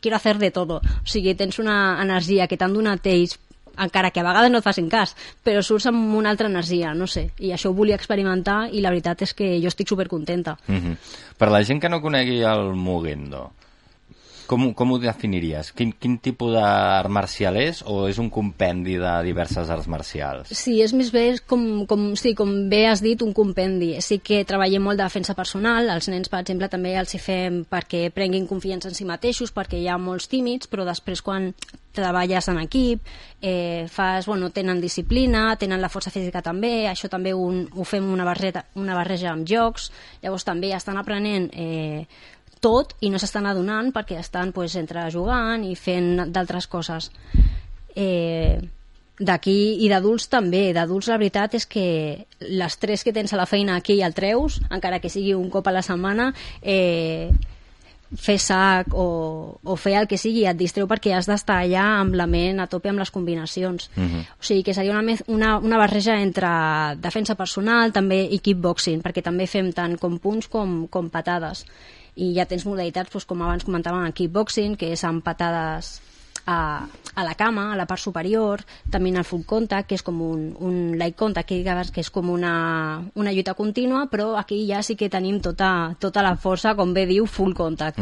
[0.00, 0.82] quiero hacer de todo.
[0.84, 3.38] O sigui, tens una energia que t'han donat ells
[3.78, 5.14] encara que a vegades no et facin cas,
[5.44, 8.92] però surts amb una altra energia, no sé, i això ho volia experimentar i la
[8.94, 10.58] veritat és que jo estic supercontenta.
[10.66, 10.96] Mhm.
[11.38, 13.52] Per la gent que no conegui el Mugendo,
[14.46, 15.70] com, com ho definiries?
[15.76, 20.52] Quin, quin tipus d'art marcial és o és un compendi de diverses arts marcials?
[20.54, 23.94] Sí, és més bé com, com, sí, com bé has dit, un compendi.
[24.04, 27.62] Sí que treballem molt de defensa personal, els nens, per exemple, també els hi fem
[27.70, 31.52] perquè prenguin confiança en si mateixos, perquè hi ha molts tímids, però després quan
[31.94, 33.06] treballes en equip,
[33.40, 38.08] eh, fas, bueno, tenen disciplina, tenen la força física també, això també un, ho fem
[38.12, 39.92] una barreta, una barreja amb jocs,
[40.24, 42.08] llavors també estan aprenent eh,
[42.64, 47.10] tot i no s'estan adonant perquè estan pues, entre jugant i fent d'altres coses.
[47.94, 48.56] Eh,
[49.20, 50.72] d'aquí i d'adults també.
[50.74, 55.00] D'adults la veritat és que l'estrès que tens a la feina aquí el treus, encara
[55.00, 57.30] que sigui un cop a la setmana, eh,
[58.14, 62.14] fer sac o, o fer el que sigui et distreu perquè has d'estar allà amb
[62.18, 63.90] la ment a tope amb les combinacions.
[64.38, 66.48] O sigui que seria una, una, una barreja entre
[67.02, 71.64] defensa personal també i kickboxing, perquè també fem tant com punts com, com patades.
[72.16, 75.98] I ja tens modalitats, doncs, com abans comentàvem, en kickboxing, que és amb patades
[76.46, 80.04] a, a la cama, a la part superior, també en el full contact, que és
[80.04, 82.54] com un, un light contact, que, que és com una,
[83.14, 87.06] una lluita contínua, però aquí ja sí que tenim tota, tota la força, com bé
[87.10, 88.00] diu, full contact.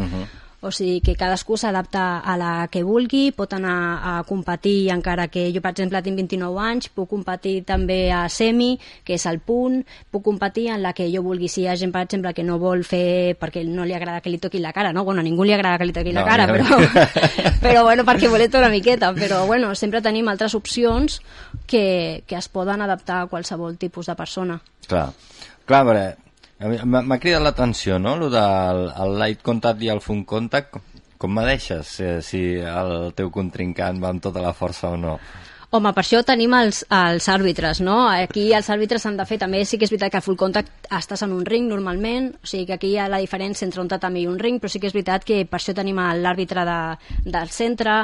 [0.63, 5.49] O sigui que cadascú s'adapta a la que vulgui, pot anar a competir, encara que
[5.51, 9.81] jo, per exemple, tinc 29 anys, puc competir també a semi, que és el punt,
[10.15, 11.51] puc competir en la que jo vulgui.
[11.51, 14.31] Si hi ha gent, per exemple, que no vol fer perquè no li agrada que
[14.31, 15.03] li toquin la cara, no?
[15.03, 16.79] Bueno, a ningú li agrada que li toquin la No, cara, a mi però,
[17.67, 19.13] però bueno, perquè molesta una miqueta.
[19.19, 21.19] Però bueno, sempre tenim altres opcions
[21.67, 24.61] que, que es poden adaptar a qualsevol tipus de persona.
[24.87, 25.09] Clar,
[25.67, 26.22] clar, perquè
[26.69, 30.79] m'ha cridat l'atenció, no?, lo del el light contact i el fun contact.
[31.23, 35.17] Com me deixes eh, si el teu contrincant va amb tota la força o no?
[35.73, 37.95] Home, per això tenim els, els àrbitres, no?
[38.11, 40.91] Aquí els àrbitres s'han de fer també, sí que és veritat que a full contact
[40.93, 43.89] estàs en un ring normalment, o sigui que aquí hi ha la diferència entre un
[43.89, 46.79] tatami i un ring, però sí que és veritat que per això tenim l'àrbitre de,
[47.25, 47.95] del centre,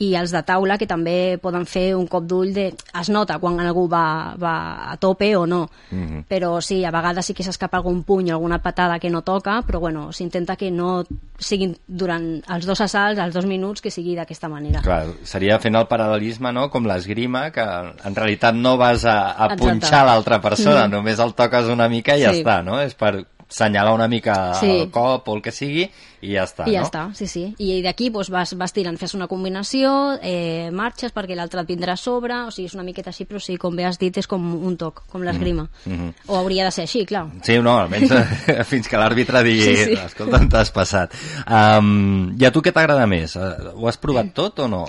[0.00, 2.70] i els de taula que també poden fer un cop d'ull de...
[3.00, 4.54] es nota quan algú va, va
[4.90, 6.24] a tope o no Mm -hmm.
[6.28, 9.62] però sí, a vegades sí que s'escapa algun puny o alguna patada que no toca
[9.66, 11.04] però bueno, s'intenta que no
[11.38, 15.74] siguin durant els dos assalts, els dos minuts que sigui d'aquesta manera Clar, seria fent
[15.76, 17.60] el paral·lelisme, no?, com l'esgrima, que
[18.04, 20.96] en realitat no vas a, a punxar l'altra persona, No.
[20.96, 22.42] només el toques una mica i ja Sí.
[22.42, 22.80] està, no?
[22.80, 24.70] És per senyalar una mica Sí.
[24.82, 25.90] el cop o el que sigui
[26.22, 26.86] i ja està, I ja no?
[26.86, 27.42] està, sí, sí.
[27.58, 31.92] I d'aquí doncs, vas, vas tirant, fes una combinació, eh, marxes perquè l'altre et vindrà
[31.92, 34.26] a sobre, o sigui, és una miqueta així, però sí, com bé has dit, és
[34.28, 35.68] com un toc, com l'esgrima.
[35.86, 36.12] Mm -hmm.
[36.28, 37.26] O hauria de ser així, clar.
[37.42, 39.92] Sí, no, almenys eh, fins que l'àrbitre digui Sí, sí.
[39.92, 41.12] escolta, t'has passat.
[41.48, 43.36] Um, I a tu què t'agrada més?
[43.36, 43.40] Eh,
[43.74, 44.86] Ho has provat tot o no?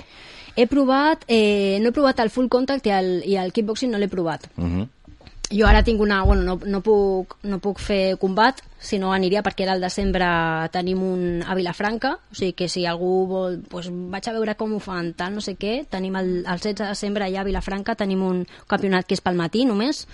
[0.54, 3.98] He provat, eh, no he provat el full contact i el, i el kickboxing no
[3.98, 4.48] l'he provat.
[4.58, 4.88] Uh -huh.
[5.52, 6.22] Jo ara tinc una...
[6.24, 10.28] Bueno, no, no, puc, no puc fer combat, si no aniria perquè ara al desembre
[10.72, 13.58] tenim un a Vilafranca, o sigui que si algú vol...
[13.70, 15.82] Pues vaig a veure com ho fan, tal, no sé què.
[15.90, 19.38] Tenim el, el 16 de desembre allà a Vilafranca, tenim un campionat que és pel
[19.38, 20.06] matí només.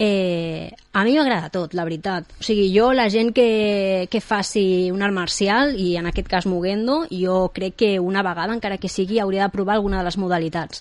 [0.00, 2.24] Eh, a mi m'agrada tot, la veritat.
[2.40, 6.48] O sigui, jo, la gent que, que faci un art marcial, i en aquest cas
[6.48, 10.16] Mugendo, jo crec que una vegada, encara que sigui, hauria de provar alguna de les
[10.16, 10.80] modalitats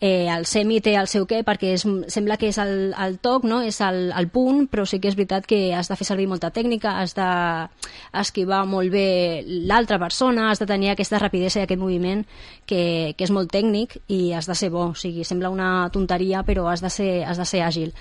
[0.00, 3.44] eh, el semi té el seu què perquè és, sembla que és el, el toc,
[3.44, 3.60] no?
[3.60, 6.50] és el, el punt, però sí que és veritat que has de fer servir molta
[6.56, 12.24] tècnica, has d'esquivar molt bé l'altra persona, has de tenir aquesta rapidesa i aquest moviment
[12.64, 16.42] que, que és molt tècnic i has de ser bo, o sigui, sembla una tonteria
[16.48, 17.92] però has de ser, has de ser àgil.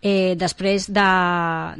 [0.00, 1.06] Eh, després de,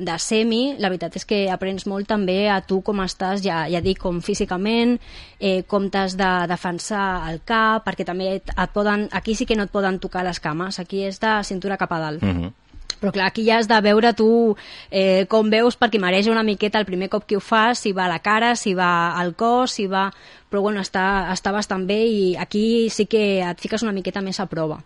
[0.02, 3.78] de semi, la veritat és que aprens molt també a tu com estàs, ja, ja
[3.84, 4.96] dic, com físicament,
[5.38, 9.54] eh, com t'has de defensar el cap, perquè també et, et poden, aquí sí que
[9.54, 12.22] no et poden tocar les cames, aquí és de cintura cap a dalt.
[12.22, 12.50] Uh -huh.
[12.98, 14.56] Però clar, aquí ja has de veure tu
[14.90, 18.06] eh, com veus, perquè mareja una miqueta el primer cop que ho fas, si va
[18.06, 20.12] a la cara, si va al cos, si va...
[20.50, 24.40] Però bueno, està, està bastant bé i aquí sí que et fiques una miqueta més
[24.40, 24.80] a prova.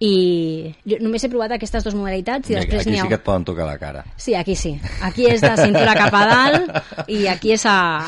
[0.00, 3.02] I jo només he provat aquestes dues modalitats i després Aquí n'hi ha...
[3.04, 4.00] sí que et poden tocar la cara.
[4.16, 4.70] Sí, aquí sí.
[5.04, 8.06] Aquí és de cintura cap a dalt i aquí és a,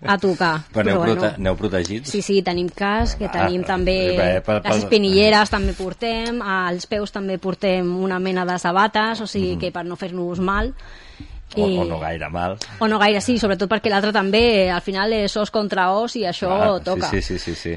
[0.00, 0.54] a tocar.
[0.72, 1.18] Però aneu, bueno.
[1.20, 2.08] prote aneu protegits?
[2.08, 6.40] Sí, sí, tenim casc, que Ah, tenim també bé, per- per- les espinilleres també portem,
[6.40, 10.72] als peus també portem una mena de sabates, o sigui que per no fer-nos mal.
[11.54, 11.60] Mhm.
[11.60, 12.56] O, o no gaire mal.
[12.80, 16.24] O no gaire, sí, sobretot perquè l'altre també, al final és os contra os i
[16.24, 17.10] això Ah, toca.
[17.12, 17.76] Sí, sí, sí, sí, sí.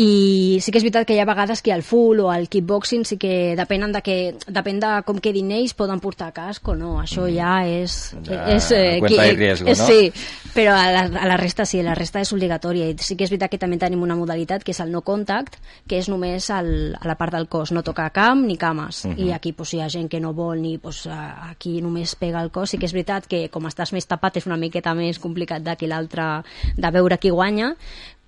[0.00, 3.02] I sí que és veritat que hi ha vegades que al full o al kickboxing
[3.04, 4.16] sí que depenen de que,
[4.48, 6.94] depèn de com quedin ells, poden portar casc o no.
[7.02, 8.14] Això ja és...
[8.24, 8.70] Ja, és
[9.02, 9.88] cuenta y riesgo, no?
[9.90, 10.08] Sí,
[10.54, 12.88] però a la, a la resta sí, la resta és obligatòria.
[12.88, 15.58] I sí que és veritat que també tenim una modalitat que és el no contact,
[15.86, 19.04] que és només el, a la part del cos, no tocar camp ni cames.
[19.04, 19.20] Mhm.
[19.20, 22.50] I aquí pues, hi ha gent que no vol ni pues, aquí només pega el
[22.50, 22.72] cos.
[22.72, 25.76] Sí que és veritat que com estàs més tapat és una miqueta més complicat de
[25.76, 26.42] que l'altre
[26.76, 27.74] de veure qui guanya,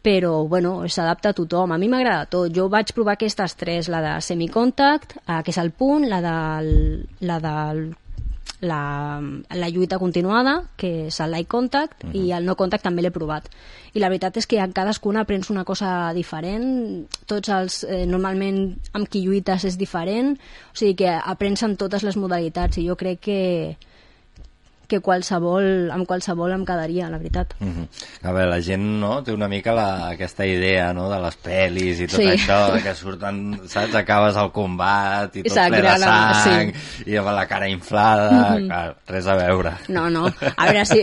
[0.03, 1.72] però bueno, s'adapta a tothom.
[1.72, 2.53] A mi m'agrada tot.
[2.55, 6.72] Jo vaig provar aquestes tres, la de semicontact, eh, que és el punt, la del,
[7.20, 7.84] la del
[8.62, 13.11] la, la lluita continuada, que és el light contact, i el no contact també l'he
[13.11, 13.48] provat.
[13.92, 18.76] I la veritat és que en cadascuna aprens una cosa diferent, tots els, eh, normalment
[18.94, 20.36] amb qui lluites és diferent,
[20.70, 23.40] o sigui que aprens en totes les modalitats, i jo crec que
[24.93, 27.55] que qualsevol, amb qualsevol em quedaria, la veritat.
[27.61, 27.86] Uh -huh.
[28.28, 32.01] A veure, la gent no, té una mica la, aquesta idea no, de les pel·lis
[32.05, 32.26] i tot Sí.
[32.26, 37.11] això, que surten, saps, acabes el combat i tot Sang, ple de sang, sí.
[37.11, 38.66] i amb la cara inflada, Mhm.
[38.66, 39.72] clar, res a veure.
[39.88, 40.26] No, no.
[40.57, 41.01] A veure, si,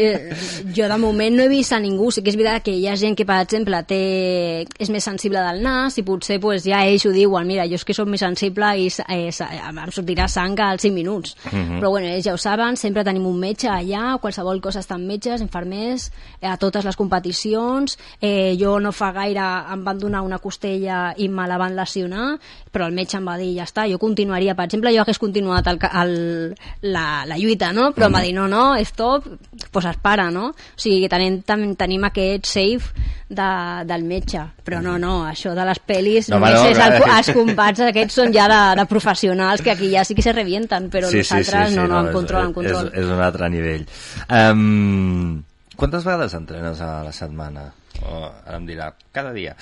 [0.75, 2.11] jo de moment no he vist a ningú.
[2.11, 5.39] Sí que és veritat que hi ha gent que, per exemple, té, és més sensible
[5.39, 7.47] del nas i potser pues, ja ells ho diuen.
[7.47, 11.35] Mira, jo és que soc més sensible i eh, em sortirà sang als 5 minuts.
[11.51, 11.79] Mhm.
[11.79, 15.41] Però bueno, ells ja ho saben, sempre tenim un metge allà, qualsevol cosa estan metges,
[15.41, 16.09] infermers,
[16.39, 17.97] eh, a totes les competicions.
[18.21, 22.31] Eh, jo no fa gaire em van donar una costella i me la van lesionar,
[22.71, 24.55] però el metge em va dir, ja està, jo continuaria.
[24.55, 26.15] Per exemple, jo hagués continuat el, el,
[26.93, 27.91] la, la lluita, no?
[27.95, 29.27] Però em va dir, no, no, stop,
[29.71, 30.51] pues es para, no?
[30.53, 31.41] O sigui, tenim,
[31.79, 33.49] tenim aquest safe de,
[33.85, 34.41] del metge.
[34.65, 37.83] Però no, no, això de les pel·lis, No, no, només no, és el, els combats
[37.87, 41.75] aquests són ja de, de professionals, que aquí ja sí que se revienten, però nosaltres
[41.77, 42.91] no, no, en és- control, en control.
[42.93, 43.85] És, és un altre nivell.
[44.29, 45.43] Um,
[45.75, 47.69] quantes vegades entrenes a la setmana?
[47.99, 49.55] O, ara em dirà, cada dia.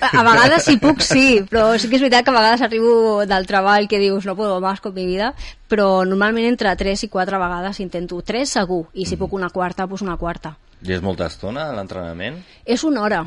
[0.00, 3.46] A vegades si puc sí, però sí que és veritat que a vegades arribo del
[3.48, 5.32] treball que dius no puedo más con mi vida,
[5.66, 9.86] però normalment entre 3 i 4 vegades intento 3 segur, i si puc una quarta,
[9.88, 10.54] doncs una quarta.
[10.82, 12.42] I és molta estona l'entrenament?
[12.64, 13.22] És una hora,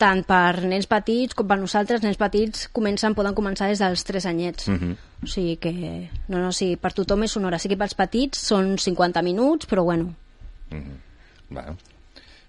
[0.00, 4.26] tant per nens petits com per nosaltres, nens petits comencen, poden començar des dels 3
[4.26, 4.68] anyets.
[4.68, 4.96] Mm -hmm.
[5.22, 5.72] O sigui que,
[6.28, 7.58] no, no, sí, per tothom és una hora.
[7.58, 10.14] Sí que pels petits són 50 minuts, però bueno.
[10.70, 10.96] Mm -hmm.
[11.48, 11.76] bueno.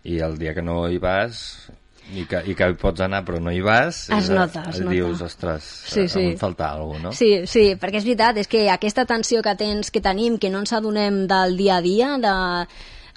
[0.03, 1.69] I el dia que no hi vas,
[2.13, 4.91] i que, i que hi pots anar però no hi vas es nota, es nota.
[4.93, 6.19] dius, ostres, sí, sí.
[6.19, 7.11] em falta alguna cosa, no?
[7.11, 10.59] Sí, sí, perquè és veritat, és que aquesta tensió que tens, que tenim, que no
[10.63, 12.67] ens adonem del dia a dia, de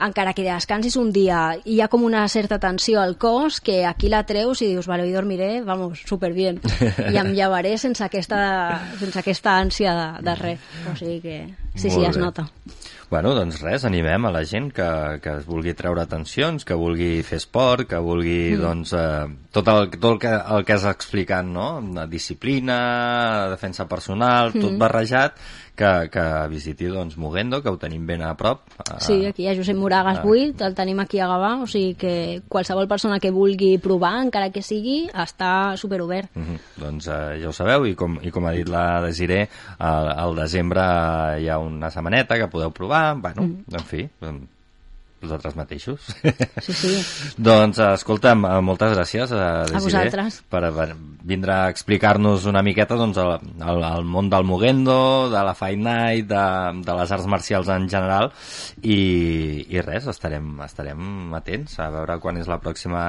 [0.00, 3.84] encara que descansis un dia i hi ha com una certa tensió al cos que
[3.86, 6.60] aquí la treus i dius, vale, hoy dormiré, vamos, super bien.
[7.12, 10.60] I em llevaré sense aquesta, sense aquesta ànsia de, de res.
[10.92, 11.36] O sigui que
[11.74, 12.22] sí, Molt sí, es bé.
[12.22, 12.46] nota.
[13.10, 14.86] Bueno, doncs res, animem a la gent que,
[15.20, 18.60] que es vulgui treure tensions, que vulgui fer esport, que vulgui, Mm.
[18.62, 21.80] doncs, eh, tot, el, tot el, que, el que has explicat, no?
[21.94, 24.78] La disciplina, defensa personal, tot Mm.
[24.78, 25.34] barrejat,
[25.80, 28.66] que, que visiti, doncs, Mogendo, que ho tenim ben a prop.
[28.84, 30.26] eh, Sí, aquí hi ha Josep Moragas Ah.
[30.28, 34.50] 8, el tenim aquí a Gavà, o sigui que qualsevol persona que vulgui provar, encara
[34.52, 36.28] que sigui, està superobert.
[36.36, 36.58] Mhm.
[36.76, 40.36] Doncs eh, ja ho sabeu, i com, i com ha dit la Desiré, al, al
[40.36, 40.84] desembre
[41.40, 43.64] hi ha una setmaneta que podeu provar, bueno, Mm.
[43.74, 44.40] en fi, em,
[45.20, 46.08] vosaltres mateixos.
[46.64, 46.92] Sí, sí.
[47.50, 50.40] doncs, eh, escolta'm, eh, moltes gràcies, eh, Desiré, vosaltres.
[50.50, 50.62] per,
[51.30, 55.80] vindre a explicar-nos una miqueta doncs, el, el, el món del Mogendo, de la Fight
[55.80, 56.46] Night, de,
[56.86, 58.32] de les arts marcials en general,
[58.82, 59.00] i,
[59.68, 63.04] i res, estarem, estarem atents a veure quan és la pròxima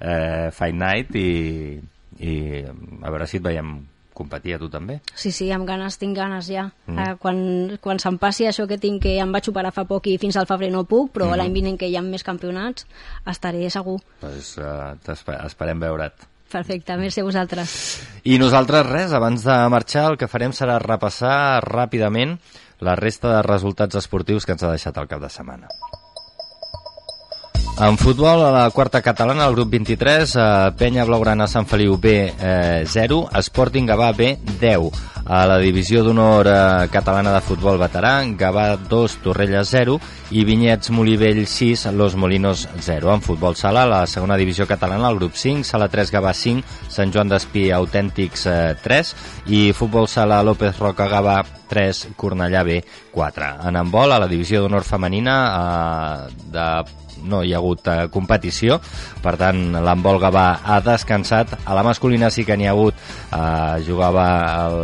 [0.00, 1.80] eh, Fight Night i,
[2.20, 2.36] i
[2.68, 3.76] a veure si et veiem
[4.14, 5.00] competir a tu també.
[5.14, 6.68] Sí, sí, amb ganes, tinc ganes ja.
[6.86, 6.98] Mm.
[6.98, 10.18] Eh, quan quan se'm passi això que tinc, que em vaig operar fa poc i
[10.22, 11.38] fins al febrer no puc, però mm.
[11.40, 12.86] l'any vinent que hi ha més campionats,
[13.26, 13.98] estaré segur.
[14.20, 16.30] Pues, eh, t'espe- esperem veure't.
[16.54, 17.72] Perfecte, merci a vosaltres.
[18.22, 22.38] I nosaltres res, abans de marxar el que farem serà repassar ràpidament
[22.84, 25.66] la resta de resultats esportius que ens ha deixat el cap de setmana.
[27.76, 30.42] En futbol, a la quarta catalana, el grup 23, eh,
[30.78, 34.92] Penya Blaugrana Sant Feliu B eh, 0, Sporting Gavà B 10.
[35.24, 39.98] A la divisió d'honor eh, catalana de futbol veterà, Gavà 2, Torrella 0
[40.30, 43.10] i Vinyets Molivell 6, Los Molinos 0.
[43.10, 46.62] En futbol sala, a la segona divisió catalana, el grup 5, Sala 3, Gavà 5,
[46.94, 49.14] Sant Joan d'Espí Autèntics eh, 3
[49.50, 51.40] i futbol sala López Roca Gavà
[51.74, 53.54] 3, Cornellà B 4.
[53.66, 56.68] En handbol, a la divisió d'honor femenina eh, de
[57.24, 58.78] no hi ha hagut eh, competició,
[59.24, 63.80] per tant l'handbol Gavà ha descansat, a la masculina sí que n'hi ha hagut, eh,
[63.86, 64.26] jugava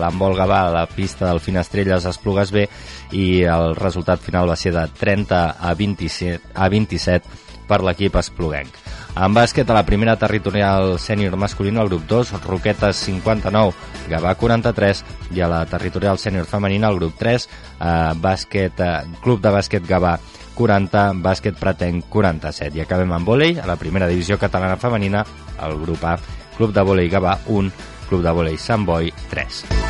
[0.00, 2.66] l'handbol Gavà a la pista del Finestrelles Esplugues B
[3.12, 8.74] i el resultat final va ser de 30 a 27, a 27 per l'equip espluguenc.
[9.20, 13.74] En bàsquet, a la primera territorial sènior masculina, el grup 2, Roquetes 59,
[14.10, 15.02] Gavà 43,
[15.34, 19.86] i a la territorial sènior femenina, el grup 3, eh, bàsquet, eh, Club de Bàsquet
[19.86, 20.18] Gavà
[20.60, 22.76] 40, bàsquet Pratenc 47.
[22.76, 25.24] I acabem amb vòlei, a la primera divisió catalana femenina,
[25.64, 26.18] el grup A,
[26.58, 27.72] Club de Vòlei Gavà 1,
[28.10, 29.89] Club de Vòlei Sant Boi 3.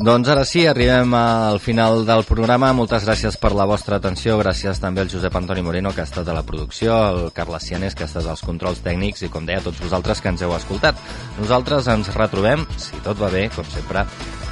[0.00, 2.70] Doncs ara sí, arribem al final del programa.
[2.72, 4.38] Moltes gràcies per la vostra atenció.
[4.40, 7.92] Gràcies també al Josep Antoni Moreno, que ha estat a la producció, al Carles Cianes,
[7.94, 10.54] que ha estat als controls tècnics, i com deia, a tots vosaltres que ens heu
[10.56, 10.96] escoltat.
[11.36, 14.06] Nosaltres ens retrobem, si tot va bé, com sempre,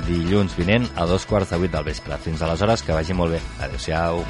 [0.04, 2.20] dilluns vinent a dos quarts de vuit del vespre.
[2.28, 3.42] Fins aleshores, que vagi molt bé.
[3.64, 4.24] Adéu-siau.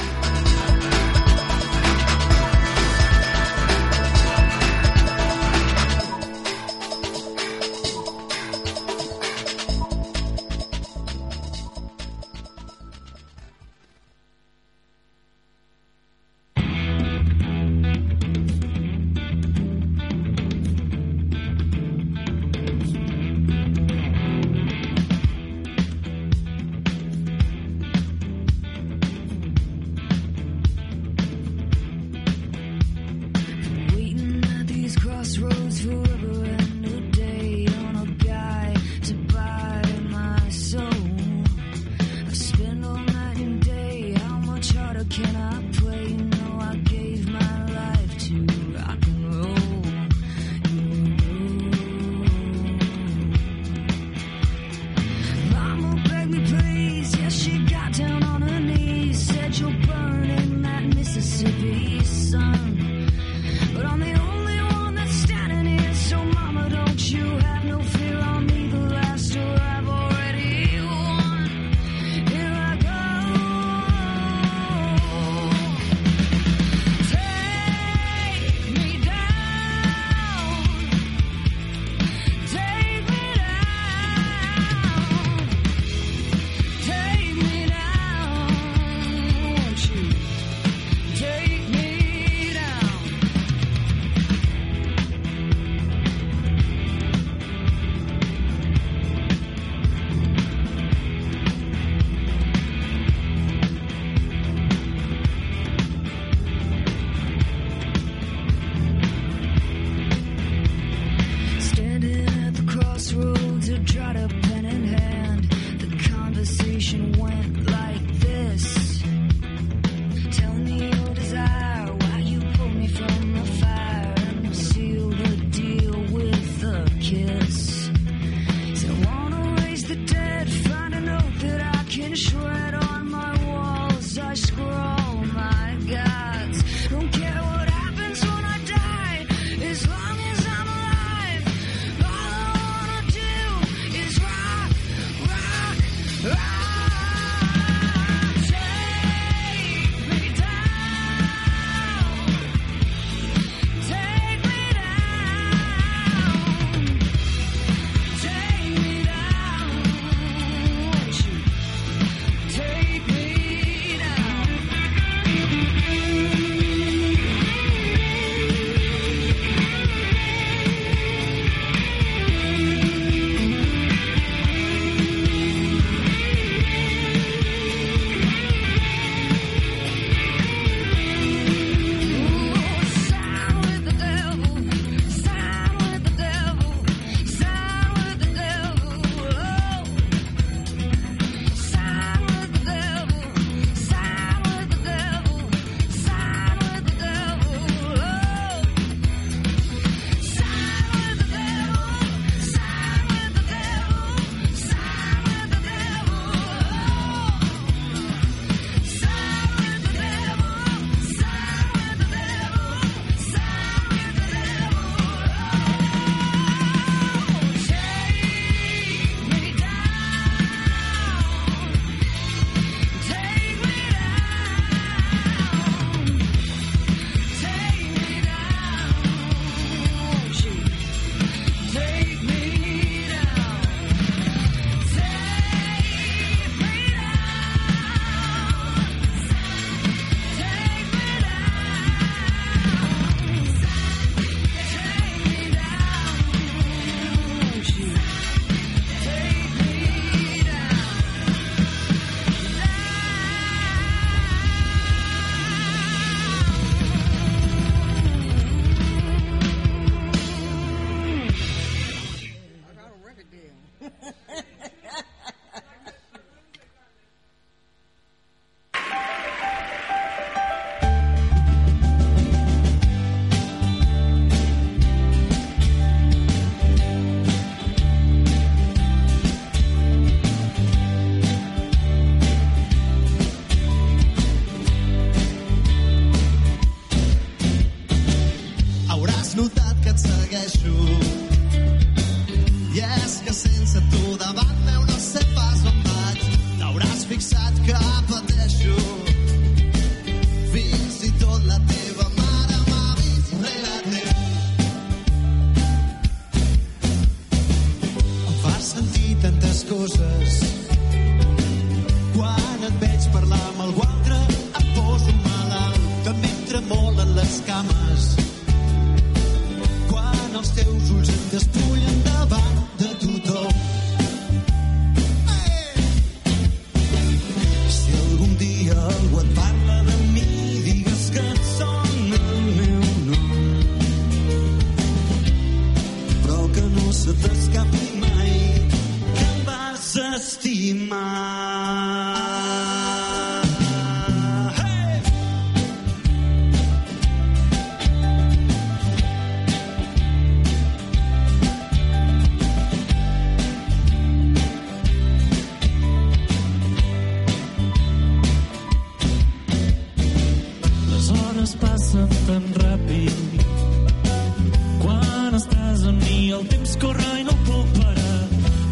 [366.81, 368.21] corre i no puc parar.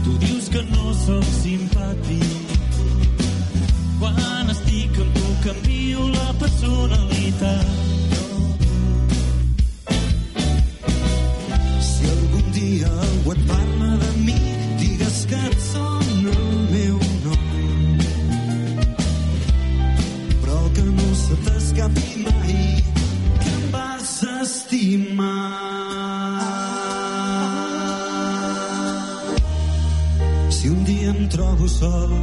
[0.05, 2.55] Tu dius que no sóc simpàtic.
[4.01, 7.06] Quan estic amb tu canvio la persona
[31.87, 32.15] sol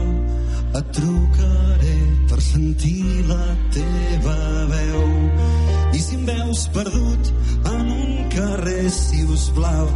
[0.77, 1.98] et trucaré
[2.30, 3.45] per sentir la
[3.76, 4.38] teva
[4.72, 5.03] veu.
[5.94, 7.31] I si em veus perdut
[7.72, 9.91] en un carrer si us plau